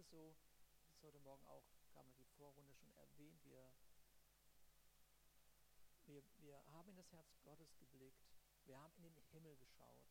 es 0.00 0.08
so, 0.08 0.34
das 0.86 0.96
ist 0.96 1.02
heute 1.02 1.18
Morgen 1.18 1.44
auch, 1.46 1.62
kam 1.92 2.08
in 2.08 2.16
die 2.16 2.24
Vorrunde 2.24 2.74
schon 2.74 2.92
erwähnt, 2.94 3.44
wir, 3.44 3.70
wir, 6.06 6.22
wir 6.38 6.66
haben 6.72 6.88
in 6.88 6.96
das 6.96 7.12
Herz 7.12 7.38
Gottes 7.42 7.76
geblickt, 7.76 8.24
wir 8.64 8.78
haben 8.78 9.04
in 9.04 9.14
den 9.14 9.26
Himmel 9.26 9.56
geschaut. 9.56 10.02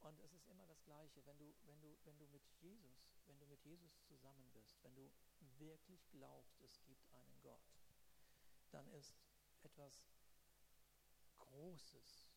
Und 0.00 0.18
es 0.20 0.32
ist 0.32 0.46
immer 0.48 0.66
das 0.66 0.82
Gleiche, 0.84 1.24
wenn 1.26 1.38
du, 1.38 1.54
wenn 1.66 1.80
du, 1.82 1.96
wenn 2.04 2.18
du 2.18 2.26
mit 2.28 2.42
Jesus, 2.60 3.10
wenn 3.26 3.38
du 3.38 3.46
mit 3.46 3.62
Jesus 3.64 4.02
zusammen 4.04 4.50
bist, 4.52 4.82
wenn 4.82 4.94
du 4.94 5.10
wirklich 5.58 6.06
glaubst, 6.10 6.60
es 6.62 6.82
gibt 6.84 7.06
einen 7.10 7.40
Gott, 7.42 7.62
dann 8.70 8.88
ist 8.88 9.14
etwas 9.62 10.02
Großes 11.36 12.30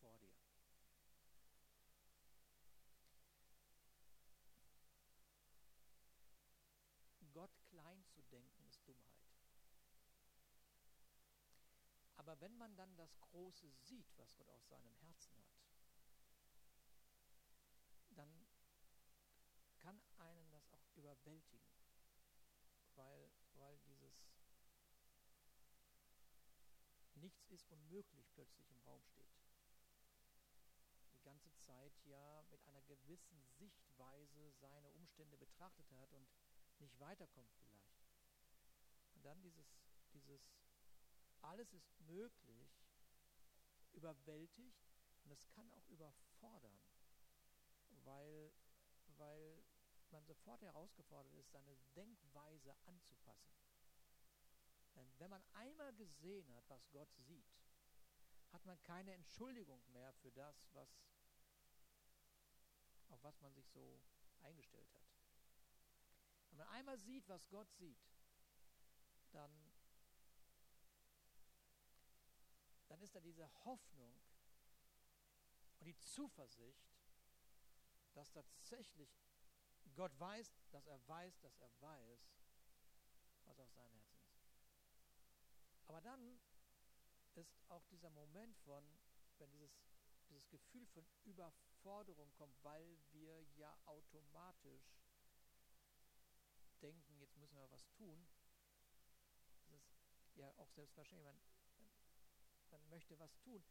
vor 0.00 0.18
dir. 0.18 0.42
Gott 7.32 7.50
klein 7.70 8.04
zu 8.10 8.22
denken, 8.30 8.64
ist 8.66 8.86
Dummheit. 8.86 9.22
Aber 12.32 12.40
wenn 12.40 12.56
man 12.56 12.74
dann 12.76 12.96
das 12.96 13.20
Große 13.20 13.70
sieht, 13.70 14.16
was 14.16 14.34
Gott 14.36 14.48
aus 14.48 14.66
seinem 14.66 14.94
Herzen 15.02 15.36
hat, 15.36 15.68
dann 18.08 18.46
kann 19.76 20.00
einen 20.16 20.50
das 20.50 20.66
auch 20.70 20.88
überwältigen, 20.94 21.76
weil, 22.94 23.30
weil 23.52 23.78
dieses 23.80 24.32
Nichts 27.16 27.50
ist 27.50 27.70
unmöglich 27.70 28.26
plötzlich 28.32 28.70
im 28.70 28.78
Raum 28.78 29.04
steht. 29.04 29.36
Die 31.12 31.20
ganze 31.20 31.54
Zeit 31.58 31.92
ja 32.04 32.42
mit 32.44 32.64
einer 32.64 32.80
gewissen 32.84 33.44
Sichtweise 33.58 34.52
seine 34.52 34.90
Umstände 34.92 35.36
betrachtet 35.36 35.92
hat 35.92 36.10
und 36.14 36.26
nicht 36.78 36.98
weiterkommt 36.98 37.52
vielleicht. 37.58 37.92
Und 39.16 39.22
dann 39.22 39.42
dieses, 39.42 39.76
dieses 40.14 40.50
alles 41.42 41.72
ist 41.72 42.00
möglich, 42.00 42.70
überwältigt 43.92 44.86
und 45.24 45.30
es 45.30 45.46
kann 45.48 45.70
auch 45.72 45.86
überfordern, 45.88 46.80
weil, 48.04 48.52
weil 49.16 49.62
man 50.10 50.24
sofort 50.24 50.62
herausgefordert 50.62 51.34
ist, 51.34 51.50
seine 51.50 51.76
Denkweise 51.96 52.76
anzupassen. 52.86 53.52
Denn 54.94 55.10
wenn 55.18 55.30
man 55.30 55.42
einmal 55.54 55.92
gesehen 55.94 56.52
hat, 56.54 56.68
was 56.68 56.90
Gott 56.90 57.12
sieht, 57.14 57.50
hat 58.52 58.64
man 58.66 58.80
keine 58.82 59.14
Entschuldigung 59.14 59.82
mehr 59.90 60.12
für 60.14 60.30
das, 60.32 60.68
was, 60.74 60.88
auf 63.08 63.22
was 63.22 63.40
man 63.40 63.54
sich 63.54 63.66
so 63.70 64.02
eingestellt 64.42 64.92
hat. 64.92 65.02
Wenn 66.50 66.58
man 66.58 66.68
einmal 66.68 66.98
sieht, 66.98 67.26
was 67.28 67.48
Gott 67.48 67.72
sieht, 67.72 67.98
dann, 69.30 69.50
dann 72.88 72.91
ist 73.02 73.14
da 73.14 73.20
diese 73.20 73.48
Hoffnung 73.64 74.14
und 75.78 75.86
die 75.86 75.98
Zuversicht, 75.98 76.88
dass 78.14 78.30
tatsächlich 78.30 79.10
Gott 79.94 80.18
weiß, 80.18 80.52
dass 80.70 80.86
er 80.86 81.06
weiß, 81.08 81.40
dass 81.40 81.56
er 81.58 81.70
weiß, 81.80 82.20
was 83.44 83.58
auf 83.58 83.70
seinem 83.72 84.00
Herzen 84.00 84.46
ist. 84.46 84.72
Aber 85.88 86.00
dann 86.00 86.40
ist 87.34 87.58
auch 87.68 87.84
dieser 87.86 88.10
Moment 88.10 88.56
von, 88.58 88.84
wenn 89.38 89.50
dieses, 89.50 89.72
dieses 90.28 90.48
Gefühl 90.48 90.86
von 90.86 91.06
Überforderung 91.24 92.32
kommt, 92.34 92.62
weil 92.62 92.98
wir 93.10 93.42
ja 93.56 93.76
automatisch 93.86 94.96
denken, 96.80 97.18
jetzt 97.18 97.36
müssen 97.36 97.56
wir 97.56 97.70
was 97.70 97.86
tun. 97.90 98.26
Das 99.68 99.82
ist 99.82 100.36
ja 100.36 100.52
auch 100.58 100.70
selbstverständlich, 100.70 101.34
man, 102.72 102.88
möchte 102.88 103.18
was 103.18 103.38
tun, 103.40 103.62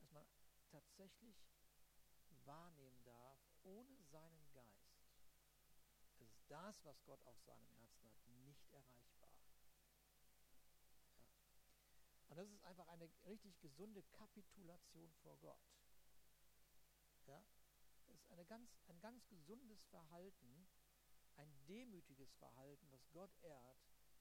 dass 0.00 0.10
man 0.10 0.26
tatsächlich 0.68 1.36
wahrnehmen 2.44 3.02
darf, 3.04 3.38
ohne 3.62 3.96
seinen 4.04 4.50
Geist. 4.52 4.90
Ist 6.18 6.36
das, 6.48 6.84
was 6.84 7.02
Gott 7.04 7.22
auf 7.24 7.38
seinem 7.40 7.68
Herzen 7.70 8.04
hat, 8.04 8.26
nicht 8.44 8.70
erreichbar. 8.72 9.32
Ja. 9.86 10.10
Und 12.28 12.36
das 12.36 12.50
ist 12.50 12.62
einfach 12.64 12.88
eine 12.88 13.08
richtig 13.26 13.58
gesunde 13.60 14.02
Kapitulation 14.02 15.12
vor 15.22 15.38
Gott. 15.38 15.60
Ja? 17.26 17.42
Das 18.06 18.16
ist 18.16 18.28
eine 18.28 18.44
ganz, 18.44 18.70
ein 18.88 19.00
ganz 19.00 19.26
gesundes 19.28 19.82
Verhalten, 19.86 20.68
ein 21.36 21.66
demütiges 21.66 22.32
Verhalten, 22.34 22.90
was 22.90 23.08
Gott 23.12 23.30
ehrt, 23.42 23.78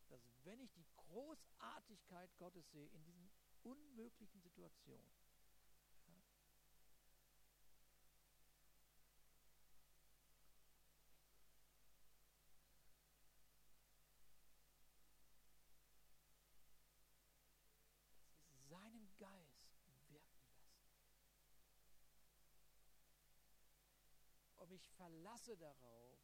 dass 0.10 0.22
wenn 0.44 0.60
ich 0.62 0.72
die 0.74 0.86
Großartigkeit 0.96 2.36
Gottes 2.38 2.70
sehe 2.72 2.88
in 2.88 3.04
diesen 3.04 3.30
unmöglichen 3.64 4.42
Situationen, 4.42 5.14
ja, 6.08 6.24
seinen 18.70 19.10
Geist 19.18 19.76
wirken 20.10 20.40
lassen. 20.40 20.80
Und 24.58 24.72
ich 24.72 24.88
verlasse 24.90 25.58
darauf, 25.58 26.20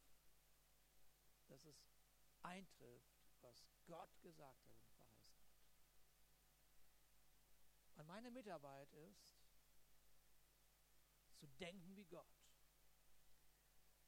dass 1.48 1.64
es 1.64 1.88
eintrifft, 2.42 3.24
was 3.40 3.66
Gott 3.86 4.20
gesagt 4.22 4.68
hat 4.68 4.95
und 7.96 8.06
meine 8.06 8.30
Mitarbeit 8.30 8.92
ist, 8.92 9.36
zu 11.34 11.46
denken 11.58 11.96
wie 11.96 12.04
Gott. 12.04 12.26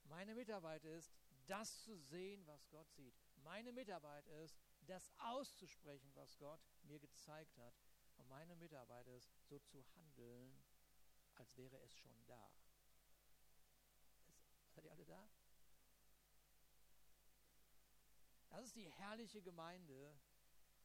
Meine 0.04 0.34
Mitarbeit 0.34 0.84
ist, 0.84 1.12
das 1.46 1.82
zu 1.82 1.96
sehen, 1.96 2.46
was 2.46 2.68
Gott 2.68 2.90
sieht. 2.92 3.14
Meine 3.36 3.72
Mitarbeit 3.72 4.26
ist, 4.26 4.58
das 4.82 5.10
auszusprechen, 5.18 6.10
was 6.14 6.36
Gott 6.38 6.60
mir 6.82 6.98
gezeigt 6.98 7.56
hat. 7.58 7.74
Und 8.16 8.28
meine 8.28 8.56
Mitarbeit 8.56 9.06
ist, 9.08 9.30
so 9.46 9.58
zu 9.58 9.82
handeln, 9.94 10.62
als 11.34 11.56
wäre 11.56 11.76
es 11.78 11.94
schon 11.94 12.26
da. 12.26 12.50
Seid 14.70 14.84
ihr 14.84 14.92
alle 14.92 15.04
da? 15.04 15.28
Das 18.50 18.64
ist 18.64 18.76
die 18.76 18.90
herrliche 18.90 19.42
Gemeinde, 19.42 20.18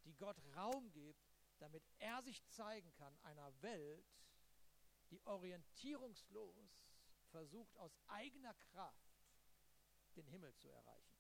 die 0.06 0.13
Gott 0.16 0.38
Raum 0.56 0.92
gibt, 0.92 1.32
damit 1.59 1.83
er 2.00 2.21
sich 2.21 2.45
zeigen 2.47 2.91
kann 2.94 3.17
einer 3.19 3.61
Welt, 3.61 4.05
die 5.09 5.21
orientierungslos 5.25 6.79
versucht, 7.29 7.77
aus 7.77 7.97
eigener 8.07 8.53
Kraft 8.53 9.13
den 10.15 10.27
Himmel 10.27 10.53
zu 10.55 10.69
erreichen. 10.69 11.13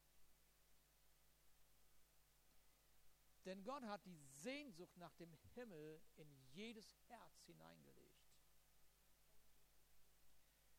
Denn 3.45 3.63
Gott 3.63 3.83
hat 3.83 4.05
die 4.05 4.17
Sehnsucht 4.17 4.95
nach 4.97 5.13
dem 5.15 5.33
Himmel 5.55 6.01
in 6.15 6.33
jedes 6.53 6.95
Herz 7.07 7.43
hineingelegt. 7.45 8.23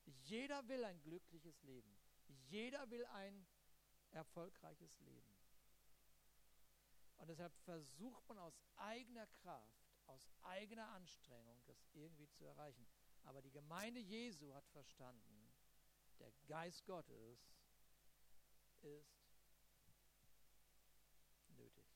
Jeder 0.07 0.67
will 0.69 0.85
ein 0.85 1.01
glückliches 1.03 1.63
Leben. 1.63 1.95
Jeder 2.49 2.89
will 2.91 3.05
ein 3.07 3.47
erfolgreiches 4.13 4.99
Leben. 5.01 5.44
Und 7.25 7.29
deshalb 7.29 7.57
versucht 7.61 8.29
man 8.29 8.39
aus 8.39 8.61
eigener 8.77 9.27
Kraft, 9.27 9.89
aus 10.05 10.29
eigener 10.43 10.87
Anstrengung, 10.91 11.59
das 11.65 11.83
irgendwie 11.95 12.29
zu 12.29 12.45
erreichen. 12.45 12.87
Aber 13.23 13.41
die 13.41 13.51
Gemeinde 13.51 13.99
Jesu 13.99 14.53
hat 14.53 14.69
verstanden, 14.69 15.51
der 16.19 16.31
Geist 16.47 16.85
Gottes 16.85 17.57
ist 18.83 19.25
nötig. 21.49 21.87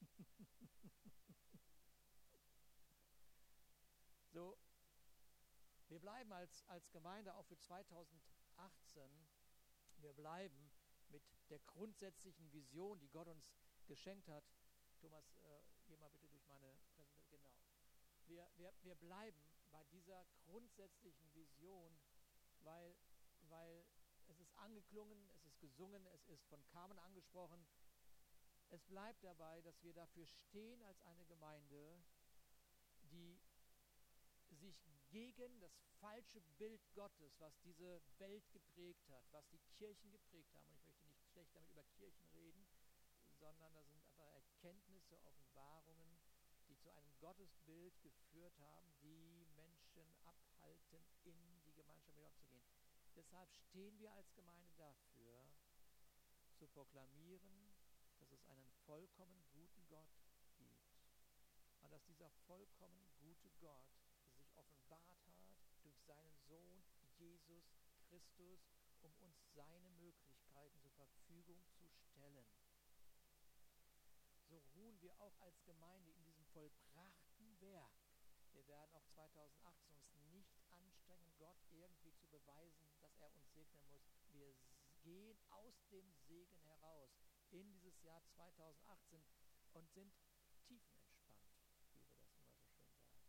so, 4.32 4.58
wir 5.86 6.00
bleiben 6.00 6.32
als, 6.32 6.64
als 6.64 6.90
Gemeinde 6.90 7.32
auch 7.36 7.46
für 7.46 7.60
2018, 7.60 9.28
wir 9.98 10.12
bleiben 10.14 10.72
mit 11.10 11.22
der 11.48 11.60
grundsätzlichen 11.60 12.50
Vision, 12.50 12.98
die 12.98 13.10
Gott 13.10 13.28
uns 13.28 13.54
geschenkt 13.86 14.28
hat. 14.28 14.44
Thomas, 15.04 15.36
äh, 15.42 15.60
geh 15.86 15.98
mal 15.98 16.08
bitte 16.08 16.28
durch 16.28 16.46
meine 16.46 16.78
Präsentation. 16.94 17.42
Genau. 17.42 17.52
Wir, 18.24 18.48
wir, 18.56 18.72
wir 18.80 18.94
bleiben 18.94 19.46
bei 19.70 19.84
dieser 19.92 20.24
grundsätzlichen 20.46 21.34
Vision, 21.34 22.00
weil, 22.62 22.96
weil 23.50 23.84
es 24.28 24.40
ist 24.40 24.50
angeklungen, 24.56 25.28
es 25.34 25.44
ist 25.44 25.60
gesungen, 25.60 26.06
es 26.06 26.26
ist 26.28 26.46
von 26.46 26.64
Carmen 26.68 26.98
angesprochen. 26.98 27.66
Es 28.70 28.82
bleibt 28.84 29.22
dabei, 29.22 29.60
dass 29.60 29.82
wir 29.82 29.92
dafür 29.92 30.26
stehen 30.26 30.80
als 30.80 31.02
eine 31.02 31.26
Gemeinde, 31.26 32.02
die 33.10 33.38
sich 34.52 34.82
gegen 35.10 35.60
das 35.60 35.76
falsche 36.00 36.40
Bild 36.56 36.80
Gottes, 36.94 37.38
was 37.40 37.60
diese 37.60 38.00
Welt 38.16 38.50
geprägt 38.52 39.06
hat, 39.10 39.26
was 39.32 39.46
die 39.50 39.60
Kirchen 39.76 40.10
geprägt 40.12 40.54
haben. 40.54 40.70
Und 40.70 40.78
ich 40.78 40.86
möchte 40.86 41.08
nicht 41.08 41.26
schlecht 41.26 41.54
damit 41.54 41.68
über 41.68 41.84
Kirchen 41.98 42.26
reden, 42.28 42.66
sondern 43.44 43.74
da 43.74 43.84
sind 43.84 44.00
einfach 44.00 44.32
Erkenntnisse, 44.32 45.20
Offenbarungen, 45.22 46.18
die 46.68 46.78
zu 46.78 46.90
einem 46.90 47.18
Gottesbild 47.18 48.00
geführt 48.02 48.58
haben, 48.58 48.94
die 49.02 49.46
Menschen 49.54 50.16
abhalten, 50.24 51.04
in 51.24 51.62
die 51.66 51.74
Gemeinschaft 51.74 52.06
mit 52.06 52.16
Gott 52.16 52.34
zu 52.38 52.46
gehen. 52.46 52.64
Deshalb 53.14 53.52
stehen 53.52 53.98
wir 53.98 54.12
als 54.12 54.32
Gemeinde 54.34 54.72
dafür, 54.76 55.46
zu 56.56 56.66
proklamieren, 56.68 57.74
dass 58.18 58.32
es 58.32 58.44
einen 58.46 58.70
vollkommen 58.86 59.44
guten 59.52 59.86
Gott 59.88 60.08
gibt. 60.56 60.94
Und 61.82 61.92
dass 61.92 62.04
dieser 62.06 62.30
vollkommen 62.46 63.12
gute 63.20 63.50
Gott 63.60 63.84
sich 64.32 64.48
offenbart 64.54 65.20
hat 65.26 65.34
durch 65.82 66.00
seinen 66.06 66.38
Sohn 66.48 66.82
Jesus 67.18 67.76
Christus, 68.08 68.60
um 69.02 69.14
uns 69.18 69.36
seine 69.54 69.90
Möglichkeiten 69.90 70.80
zur 70.80 70.92
Verfügung 70.92 71.62
zu 71.74 71.90
stellen. 71.90 72.63
So 74.54 74.60
ruhen 74.76 75.00
wir 75.00 75.20
auch 75.20 75.36
als 75.40 75.64
Gemeinde 75.64 76.12
in 76.12 76.22
diesem 76.22 76.44
vollbrachten 76.52 77.60
Werk. 77.60 77.98
Wir 78.52 78.64
werden 78.68 78.94
auch 78.94 79.04
2018 79.08 79.96
uns 79.96 80.14
nicht 80.30 80.62
anstrengen, 80.70 81.34
Gott 81.38 81.58
irgendwie 81.72 82.14
zu 82.14 82.28
beweisen, 82.28 82.88
dass 83.00 83.18
er 83.18 83.34
uns 83.34 83.52
segnen 83.52 83.84
muss. 83.88 84.06
Wir 84.30 84.54
gehen 85.02 85.40
aus 85.50 85.74
dem 85.90 86.08
Segen 86.28 86.56
heraus 86.58 87.10
in 87.50 87.68
dieses 87.80 88.00
Jahr 88.04 88.22
2018 88.36 89.26
und 89.72 89.90
sind 89.90 90.14
tiefenentspannt, 90.68 91.50
wie 91.50 91.58
wir 91.58 91.66
das 91.66 91.90
immer 91.90 92.06
so 92.06 92.14
schön 92.14 92.46
sagen. 92.46 93.24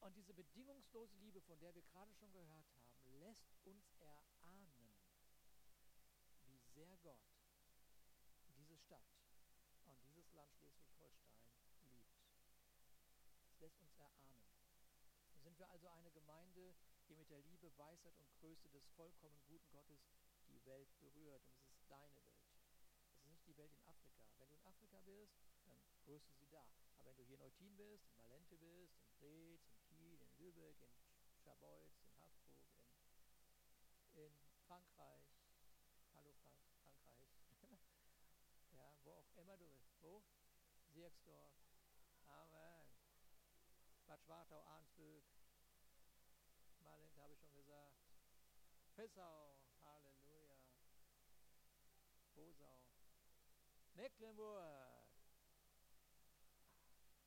Und 0.00 0.16
diese 0.16 0.34
bedingungslose 0.34 1.14
Liebe, 1.18 1.40
von 1.42 1.60
der 1.60 1.72
wir 1.72 1.82
gerade 1.82 2.12
schon 2.14 2.32
gehört 2.32 2.48
haben, 2.48 2.66
lässt 3.20 3.54
uns 3.64 3.92
erahnen, 4.00 4.39
Gott 7.02 7.16
diese 8.56 8.76
Stadt 8.76 9.08
und 9.86 10.02
dieses 10.04 10.30
Land 10.32 10.52
Schleswig-Holstein 10.54 11.48
liebt. 11.80 12.12
Es 13.48 13.58
lässt 13.58 13.80
uns 13.80 13.94
erahnen. 13.96 14.44
Sind 15.42 15.58
wir 15.58 15.68
also 15.70 15.88
eine 15.88 16.10
Gemeinde, 16.10 16.74
die 17.08 17.16
mit 17.16 17.30
der 17.30 17.40
Liebe, 17.40 17.76
Weisheit 17.78 18.16
und 18.18 18.30
Größe 18.40 18.68
des 18.68 18.86
vollkommen 18.90 19.40
guten 19.46 19.70
Gottes 19.70 19.98
die 20.48 20.64
Welt 20.66 20.88
berührt. 21.00 21.42
Und 21.48 21.62
es 21.62 21.72
ist 21.72 21.90
deine 21.90 22.24
Welt. 22.26 22.52
Es 23.06 23.14
ist 23.14 23.26
nicht 23.26 23.46
die 23.46 23.56
Welt 23.56 23.72
in 23.72 23.82
Afrika. 23.82 24.28
Wenn 24.38 24.50
du 24.50 24.56
in 24.56 24.62
Afrika 24.62 25.00
bist, 25.00 25.40
dann 25.64 25.78
grüßt 26.04 26.28
du 26.28 26.34
sie 26.34 26.48
da. 26.50 26.66
Aber 26.98 27.06
wenn 27.06 27.16
du 27.16 27.24
hier 27.24 27.36
in 27.36 27.42
Eutin 27.42 27.76
bist, 27.76 28.06
in 28.08 28.16
Malente 28.16 28.56
bist, 28.58 28.94
in 29.00 29.10
Preetz, 29.18 29.66
in 29.68 29.80
Kiel, 29.88 30.20
in 30.20 30.36
Lübeck, 30.36 30.76
in 30.82 31.38
Schabolz, 31.38 31.96
in 32.02 32.12
Hafburg, 32.18 32.68
in, 34.12 34.36
in 34.50 34.60
Frankreich, 34.66 35.29
wo 39.04 39.12
auch 39.12 39.36
immer 39.36 39.56
du 39.56 39.68
bist. 39.68 40.00
Wo? 40.00 40.22
Sierksdorf. 40.88 41.52
Amen. 42.26 42.86
Bad 44.06 44.22
Schwartau, 44.22 44.60
Arnsböck, 44.62 45.24
Malent 46.78 47.16
habe 47.18 47.32
ich 47.32 47.40
schon 47.40 47.54
gesagt. 47.54 47.94
Fissau, 48.96 49.60
Halleluja. 49.82 50.58
Bosau. 52.34 52.86
Mecklenburg. 53.94 55.06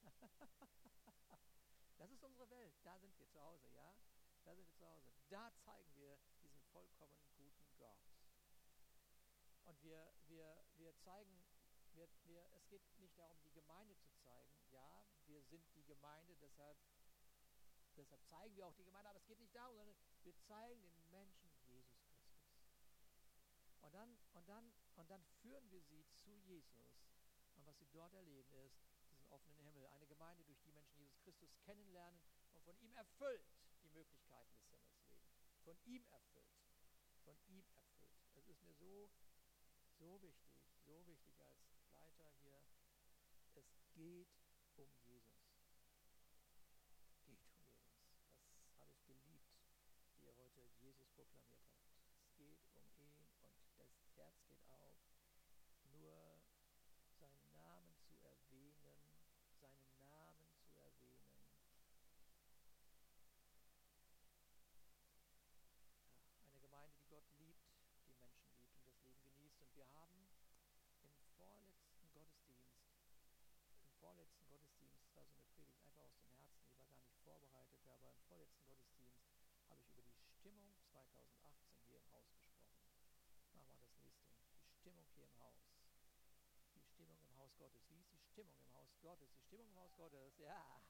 Das 1.97 2.11
ist 2.11 2.21
unsere 2.21 2.49
Welt. 2.49 2.75
Da 2.83 2.99
sind 2.99 3.17
wir 3.17 3.29
zu 3.29 3.41
Hause, 3.41 3.69
ja? 3.69 3.95
Da 4.43 4.53
sind 4.53 4.67
wir 4.67 4.75
zu 4.75 4.85
Hause. 4.85 5.09
Da 5.29 5.53
zeigen 5.63 5.95
wir 5.95 6.17
diesen 6.41 6.61
vollkommen 6.73 7.23
guten 7.37 7.77
Gott. 7.77 7.97
Und 9.63 9.81
wir, 9.81 10.13
wir, 10.27 10.65
wir 10.75 10.93
zeigen, 10.97 11.41
wir, 11.95 12.07
wir, 12.23 12.43
es 12.53 12.67
geht 12.67 12.81
nicht 12.99 13.17
darum, 13.17 13.37
die 13.43 13.51
Gemeinde 13.51 13.95
zu 13.97 14.11
zeigen. 14.23 14.51
Ja, 14.71 15.05
wir 15.25 15.41
sind 15.43 15.65
die 15.75 15.83
Gemeinde, 15.83 16.35
deshalb, 16.37 16.77
deshalb 17.95 18.23
zeigen 18.27 18.55
wir 18.55 18.67
auch 18.67 18.75
die 18.75 18.83
Gemeinde, 18.83 19.09
aber 19.09 19.19
es 19.19 19.25
geht 19.25 19.39
nicht 19.39 19.55
darum, 19.55 19.75
sondern 19.75 19.95
wir 20.23 20.35
zeigen 20.47 20.81
den 20.81 21.09
Menschen 21.09 21.51
Jesus 21.67 21.97
Christus. 21.97 22.53
Und 23.81 23.93
dann, 23.93 24.17
und 24.33 24.47
dann, 24.47 24.73
und 24.95 25.09
dann 25.09 25.23
führen 25.41 25.69
wir 25.69 25.81
sie 25.81 26.05
zu 26.23 26.35
Jesus. 26.37 27.03
Und 27.55 27.65
was 27.65 27.77
sie 27.77 27.87
dort 27.91 28.13
erleben 28.13 28.51
ist, 28.53 28.77
diesen 29.09 29.25
offenen 29.29 29.59
Himmel. 29.59 29.85
Eine 29.87 30.07
Gemeinde, 30.07 30.43
durch 30.45 30.59
die 30.61 30.71
Menschen 30.71 30.97
Jesus 30.97 31.19
Christus 31.21 31.55
kennenlernen 31.59 32.19
und 32.53 32.63
von 32.63 32.75
ihm 32.79 32.93
erfüllt 32.95 33.45
die 33.81 33.89
Möglichkeiten 33.89 34.53
des 34.55 34.69
Himmels 34.69 34.95
leben. 34.97 35.21
Von 35.63 35.77
ihm 35.85 36.05
erfüllt. 36.05 36.57
Von 37.23 37.37
ihm 37.47 37.65
erfüllt. 37.75 38.19
Es 38.35 38.47
ist 38.47 38.61
mir 38.63 38.73
so, 38.73 39.09
so 39.99 40.21
wichtig, 40.21 40.57
so 40.85 41.05
wichtig 41.05 41.39
als 41.41 41.72
Leiter 42.23 42.39
hier. 42.41 42.63
Es 43.35 43.51
geht 43.51 43.67
um 43.67 43.83
Jesus. 43.95 44.47
Es 44.55 44.73
geht 44.75 44.87
um 44.89 45.03
Jesus. 45.03 45.43
Das 48.63 48.79
habe 48.79 48.93
ich 48.93 49.05
geliebt, 49.05 49.51
wie 50.15 50.23
ihr 50.23 50.35
heute 50.37 50.61
Jesus 50.79 51.09
proklamiert 51.11 51.59
habt. 51.67 51.83
Es 52.15 52.33
geht 52.37 52.63
um 52.75 52.87
ihn 52.95 53.27
und 53.41 53.77
das 53.77 53.91
Herz 54.15 54.39
geht 54.47 54.65
auf. 54.69 54.95
Nur 55.91 56.39
seinen 57.19 57.51
Namen 57.51 57.93
zu 58.07 58.15
erwähnen, 58.23 59.19
seinen 59.59 59.99
Namen 59.99 60.47
zu 60.63 60.79
erwähnen. 60.79 61.27
Ja, 65.91 66.47
eine 66.47 66.61
Gemeinde, 66.61 66.95
die 66.95 67.09
Gott 67.09 67.27
liebt, 67.37 67.67
die 68.07 68.13
Menschen 68.13 68.47
liebt 68.55 68.71
und 68.77 68.87
das 68.87 69.03
Leben 69.03 69.21
genießt. 69.23 69.59
Und 69.59 69.75
wir 69.75 69.91
haben 69.93 70.29
im 71.03 71.11
vorletzten 71.35 72.11
Gottesdienst, 72.13 72.79
im 73.83 73.95
vorletzten 73.99 74.47
Gottesdienst, 74.47 74.97
das 74.99 75.15
war 75.15 75.25
so 75.25 75.35
eine 75.35 75.45
Predigt 75.55 75.79
einfach 75.83 76.07
aus 76.09 76.25
dem 76.25 76.37
Herzen, 76.37 76.63
die 76.69 76.77
war 76.77 76.85
gar 76.85 76.97
nicht 76.97 77.17
vorbereitet, 77.23 77.85
aber 77.87 78.11
im 78.11 78.21
vorletzten 78.27 78.65
Gottesdienst 78.67 79.19
habe 79.69 79.81
ich 79.83 79.89
über 79.97 80.11
die 80.13 80.25
Stimmung 80.25 80.82
2018 80.93 81.81
hier 81.87 81.97
im 81.97 82.11
Haus 82.11 82.29
gesprochen. 82.37 82.77
Machen 83.55 83.73
wir 83.73 83.79
das 83.81 83.97
nächste. 83.97 84.29
Die 84.69 84.75
Stimmung 84.77 85.05
hier 85.15 85.25
im 85.25 85.37
Haus 85.39 85.57
die 86.75 86.83
Stimmung 86.85 87.17
im 87.19 87.35
Haus 87.35 87.55
Gottes. 87.57 87.81
Wie 87.89 87.99
ist 87.99 88.13
die 88.13 88.21
Stimmung 88.21 88.57
im 88.59 88.73
Haus 88.73 88.93
Gottes? 89.01 89.29
Die 89.33 89.43
Stimmung 89.43 89.67
im 89.69 89.79
Haus 89.79 89.95
Gottes, 89.97 90.37
ja, 90.37 90.81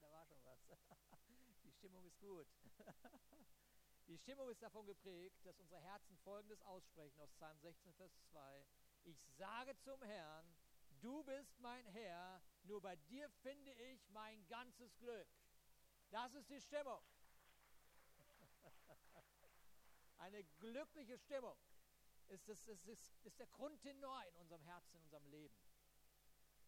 da 0.00 0.10
war 0.10 0.26
schon 0.26 0.42
was. 0.44 0.58
Die 1.64 1.72
Stimmung 1.72 2.04
ist 2.04 2.18
gut. 2.18 2.46
Die 4.08 4.18
Stimmung 4.18 4.48
ist 4.50 4.62
davon 4.62 4.86
geprägt, 4.86 5.44
dass 5.44 5.60
unsere 5.60 5.80
Herzen 5.80 6.16
Folgendes 6.18 6.60
aussprechen 6.62 7.20
aus 7.20 7.30
Psalm 7.32 7.58
16, 7.60 7.94
Vers 7.94 8.12
2. 8.30 8.66
Ich 9.04 9.20
sage 9.36 9.76
zum 9.78 10.02
Herrn, 10.02 10.56
du 11.00 11.22
bist 11.22 11.60
mein 11.60 11.86
Herr, 11.86 12.40
nur 12.64 12.80
bei 12.80 12.96
dir 12.96 13.28
finde 13.42 13.72
ich 13.74 14.08
mein 14.08 14.46
ganzes 14.48 14.96
Glück. 14.98 15.28
Das 16.10 16.32
ist 16.34 16.48
die 16.48 16.60
Stimmung. 16.60 17.02
Eine 20.18 20.44
glückliche 20.60 21.16
Stimmung 21.16 21.56
ist, 22.28 22.48
das, 22.48 22.66
ist, 22.66 22.84
ist, 22.86 23.14
ist 23.24 23.38
der 23.38 23.46
Grundtenor 23.48 24.24
in 24.26 24.36
unserem 24.36 24.62
Herzen, 24.62 24.96
in 24.96 25.02
unserem 25.02 25.26
Leben. 25.28 25.56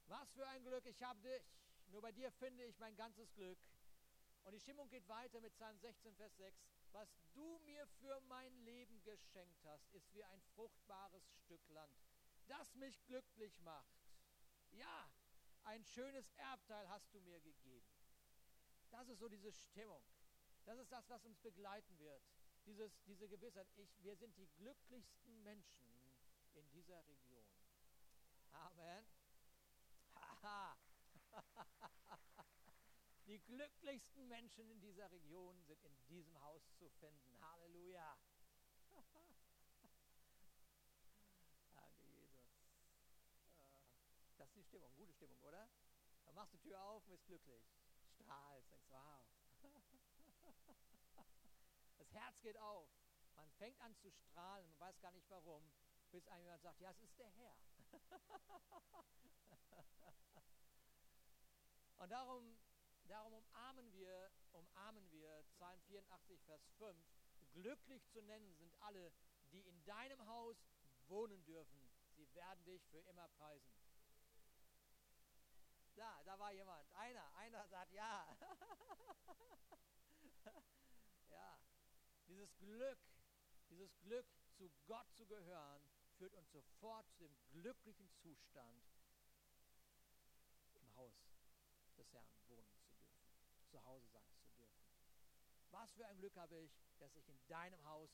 Was 0.07 0.31
für 0.33 0.47
ein 0.47 0.65
Glück, 0.65 0.87
ich 0.87 1.03
habe 1.03 1.21
dich. 1.21 1.43
Nur 1.89 2.01
bei 2.01 2.13
dir 2.13 2.31
finde 2.33 2.65
ich 2.65 2.79
mein 2.79 2.97
ganzes 2.97 3.33
Glück. 3.35 3.59
Und 4.45 4.53
die 4.53 4.61
Stimmung 4.61 4.89
geht 4.89 5.07
weiter 5.09 5.41
mit 5.41 5.53
Psalm 5.55 5.77
16, 5.79 6.15
Vers 6.17 6.37
6. 6.37 6.57
Was 6.93 7.09
du 7.35 7.59
mir 7.61 7.87
für 8.01 8.21
mein 8.23 8.53
Leben 8.65 9.03
geschenkt 9.03 9.65
hast, 9.65 9.89
ist 9.93 10.13
wie 10.15 10.25
ein 10.25 10.41
fruchtbares 10.55 11.23
Stück 11.45 11.69
Land, 11.69 11.95
das 12.49 12.75
mich 12.75 13.05
glücklich 13.05 13.61
macht. 13.61 13.95
Ja, 14.73 15.11
ein 15.65 15.85
schönes 15.85 16.31
Erbteil 16.37 16.89
hast 16.89 17.13
du 17.13 17.21
mir 17.21 17.41
gegeben. 17.41 17.87
Das 18.91 19.09
ist 19.09 19.19
so 19.19 19.29
diese 19.29 19.53
Stimmung. 19.53 20.03
Das 20.65 20.79
ist 20.79 20.91
das, 20.91 21.09
was 21.09 21.25
uns 21.25 21.39
begleiten 21.39 21.99
wird 21.99 22.23
dieses, 22.71 23.03
diese 23.03 23.29
Gewissheit, 23.29 23.67
ich, 23.77 23.91
wir 24.03 24.15
sind 24.17 24.37
die 24.37 24.47
glücklichsten 24.59 25.43
Menschen 25.43 25.91
in 26.55 26.71
dieser 26.71 27.05
Region. 27.07 27.45
Amen. 28.53 29.05
Die 33.27 33.41
glücklichsten 33.41 34.29
Menschen 34.29 34.71
in 34.71 34.81
dieser 34.81 35.11
Region 35.11 35.63
sind 35.65 35.85
in 35.85 35.97
diesem 36.09 36.41
Haus 36.43 36.63
zu 36.79 36.89
finden. 36.89 37.41
Halleluja. 37.41 38.19
Danke, 41.75 42.07
Jesus. 42.09 42.49
Äh, 43.57 43.95
das 44.37 44.49
ist 44.49 44.57
die 44.57 44.65
Stimmung, 44.65 44.93
gute 44.97 45.13
Stimmung, 45.13 45.41
oder? 45.43 45.69
Dann 46.25 46.35
machst 46.35 46.55
du 46.55 46.59
die 46.59 46.69
Tür 46.69 46.83
auf 46.83 47.05
und 47.05 47.11
bist 47.11 47.27
glücklich. 47.27 47.63
Strahlst, 48.17 48.71
denkst, 48.71 48.89
wow. 48.91 49.40
Herz 52.13 52.41
geht 52.41 52.59
auf. 52.59 52.89
Man 53.35 53.51
fängt 53.53 53.81
an 53.81 53.95
zu 53.97 54.11
strahlen, 54.11 54.69
man 54.71 54.81
weiß 54.81 55.01
gar 55.01 55.13
nicht 55.13 55.31
warum, 55.31 55.63
bis 56.11 56.27
einem 56.29 56.45
jemand 56.45 56.63
sagt, 56.63 56.81
ja, 56.81 56.91
es 56.91 57.01
ist 57.01 57.19
der 57.19 57.29
Herr. 57.31 57.57
Und 61.99 62.11
darum, 62.11 62.59
darum 63.05 63.35
umarmen 63.35 63.93
wir, 63.93 64.31
umarmen 64.53 65.11
wir 65.11 65.43
Psalm 65.51 65.81
84, 65.83 66.43
Vers 66.43 66.67
5. 66.79 66.97
Glücklich 67.53 68.09
zu 68.09 68.23
nennen 68.23 68.55
sind 68.55 68.75
alle, 68.81 69.13
die 69.53 69.61
in 69.61 69.85
deinem 69.85 70.27
Haus 70.27 70.57
wohnen 71.09 71.45
dürfen. 71.45 71.91
Sie 72.17 72.33
werden 72.35 72.65
dich 72.65 72.87
für 72.89 73.01
immer 73.01 73.29
preisen. 73.29 73.75
Da, 75.95 76.23
da 76.25 76.39
war 76.39 76.53
jemand. 76.53 76.91
Einer, 76.95 77.35
einer 77.35 77.69
sagt 77.69 77.93
ja. 77.93 78.37
Dieses 82.41 82.57
Glück, 82.57 82.99
dieses 83.69 83.99
Glück, 83.99 84.27
zu 84.57 84.71
Gott 84.87 85.07
zu 85.13 85.27
gehören, 85.27 85.83
führt 86.17 86.33
uns 86.33 86.51
sofort 86.51 87.07
zu 87.13 87.19
dem 87.19 87.37
glücklichen 87.51 88.11
Zustand, 88.15 88.83
im 90.73 90.97
Haus 90.97 91.13
des 91.99 92.11
Herrn 92.15 92.33
wohnen 92.47 92.73
zu 92.73 92.81
dürfen, 92.81 93.21
zu 93.69 93.85
Hause 93.85 94.09
sein 94.09 94.25
zu 94.39 94.49
dürfen. 94.53 94.89
Was 95.71 95.93
für 95.93 96.07
ein 96.07 96.17
Glück 96.17 96.35
habe 96.37 96.57
ich, 96.57 96.73
dass 96.99 97.15
ich 97.15 97.29
in 97.29 97.39
deinem 97.47 97.85
Haus 97.85 98.11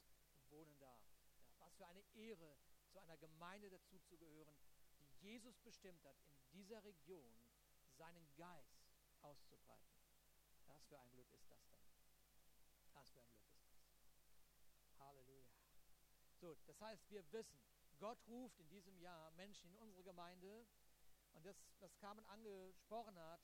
wohnen 0.48 0.76
darf. 0.80 1.04
Ja, 1.46 1.60
was 1.60 1.76
für 1.76 1.86
eine 1.86 2.02
Ehre, 2.16 2.58
zu 2.90 2.98
einer 2.98 3.16
Gemeinde 3.18 3.70
dazuzugehören, 3.70 4.58
die 4.98 5.28
Jesus 5.28 5.56
bestimmt 5.60 6.04
hat, 6.04 6.16
in 6.30 6.50
dieser 6.50 6.82
Region 6.82 7.32
seinen 7.92 8.28
Geist 8.34 8.90
auszubreiten. 9.20 10.00
Was 10.66 10.84
für 10.86 10.98
ein 10.98 11.12
Glück 11.12 11.30
ist 11.30 11.48
das 11.48 11.64
denn? 11.68 11.78
Was 12.92 13.12
für 13.12 13.20
ein 13.20 13.28
Glück 13.28 13.44
ist 13.44 13.52
das? 13.52 13.55
Halleluja. 14.98 15.56
So, 16.40 16.54
das 16.66 16.80
heißt, 16.80 17.10
wir 17.10 17.24
wissen, 17.32 17.60
Gott 17.98 18.18
ruft 18.28 18.58
in 18.60 18.68
diesem 18.68 18.98
Jahr 18.98 19.30
Menschen 19.32 19.70
in 19.70 19.76
unsere 19.76 20.02
Gemeinde 20.02 20.66
und 21.32 21.44
das, 21.44 21.56
was 21.80 21.96
Carmen 21.98 22.24
angesprochen 22.26 23.18
hat, 23.18 23.40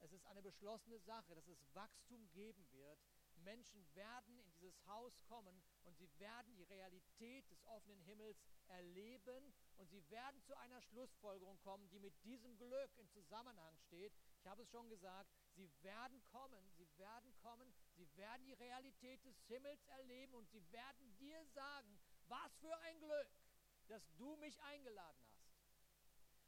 es 0.00 0.12
ist 0.12 0.26
eine 0.26 0.42
beschlossene 0.42 0.98
Sache, 1.00 1.34
dass 1.34 1.48
es 1.48 1.74
Wachstum 1.74 2.28
geben 2.32 2.70
wird. 2.72 2.98
Menschen 3.36 3.84
werden 3.94 4.38
in 4.38 4.50
dieses 4.52 4.86
Haus 4.86 5.12
kommen 5.22 5.62
und 5.84 5.96
sie 5.96 6.08
werden 6.18 6.54
die 6.56 6.64
Realität 6.64 7.50
des 7.50 7.64
offenen 7.66 8.00
Himmels 8.02 8.38
erleben 8.68 9.52
und 9.76 9.88
sie 9.90 10.08
werden 10.10 10.42
zu 10.42 10.56
einer 10.56 10.80
Schlussfolgerung 10.82 11.58
kommen, 11.60 11.88
die 11.88 11.98
mit 11.98 12.14
diesem 12.24 12.56
Glück 12.56 12.90
in 12.96 13.08
Zusammenhang 13.10 13.76
steht. 13.78 14.12
Ich 14.40 14.46
habe 14.46 14.62
es 14.62 14.70
schon 14.70 14.88
gesagt, 14.88 15.30
sie 15.54 15.70
werden 15.82 16.22
kommen, 16.30 16.70
sie 16.76 16.88
werden 16.98 17.34
kommen, 17.42 17.74
sie 17.96 18.16
werden 18.16 18.44
die 18.46 18.54
Realität 18.54 19.24
des 19.24 19.40
Himmels 19.46 19.84
erleben 19.86 20.34
und 20.34 20.48
sie 20.50 20.62
werden 20.72 21.16
dir 21.18 21.44
sagen, 21.46 21.98
was 22.26 22.56
für 22.56 22.76
ein 22.80 22.98
Glück, 23.00 23.28
dass 23.88 24.02
du 24.16 24.36
mich 24.36 24.60
eingeladen 24.62 25.22
hast. 25.30 25.44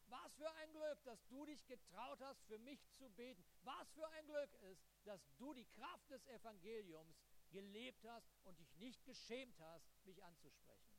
Was 0.08 0.34
für 0.34 0.50
ein 0.54 0.72
Glück, 0.72 1.02
dass 1.04 1.26
du 1.26 1.44
dich 1.46 1.66
getraut 1.66 2.20
hast, 2.20 2.40
für 2.46 2.58
mich 2.58 2.80
zu 2.92 3.10
beten. 3.10 3.44
Was 3.64 3.90
für 3.92 4.08
ein 4.10 4.26
Glück 4.26 4.52
ist, 4.70 4.82
dass 5.04 5.20
du 5.36 5.52
die 5.52 5.66
Kraft 5.66 6.08
des 6.10 6.26
Evangeliums 6.28 7.16
gelebt 7.50 8.04
hast 8.04 8.28
und 8.44 8.58
dich 8.58 8.76
nicht 8.76 9.04
geschämt 9.04 9.58
hast, 9.58 9.84
mich 10.04 10.22
anzusprechen. 10.22 10.96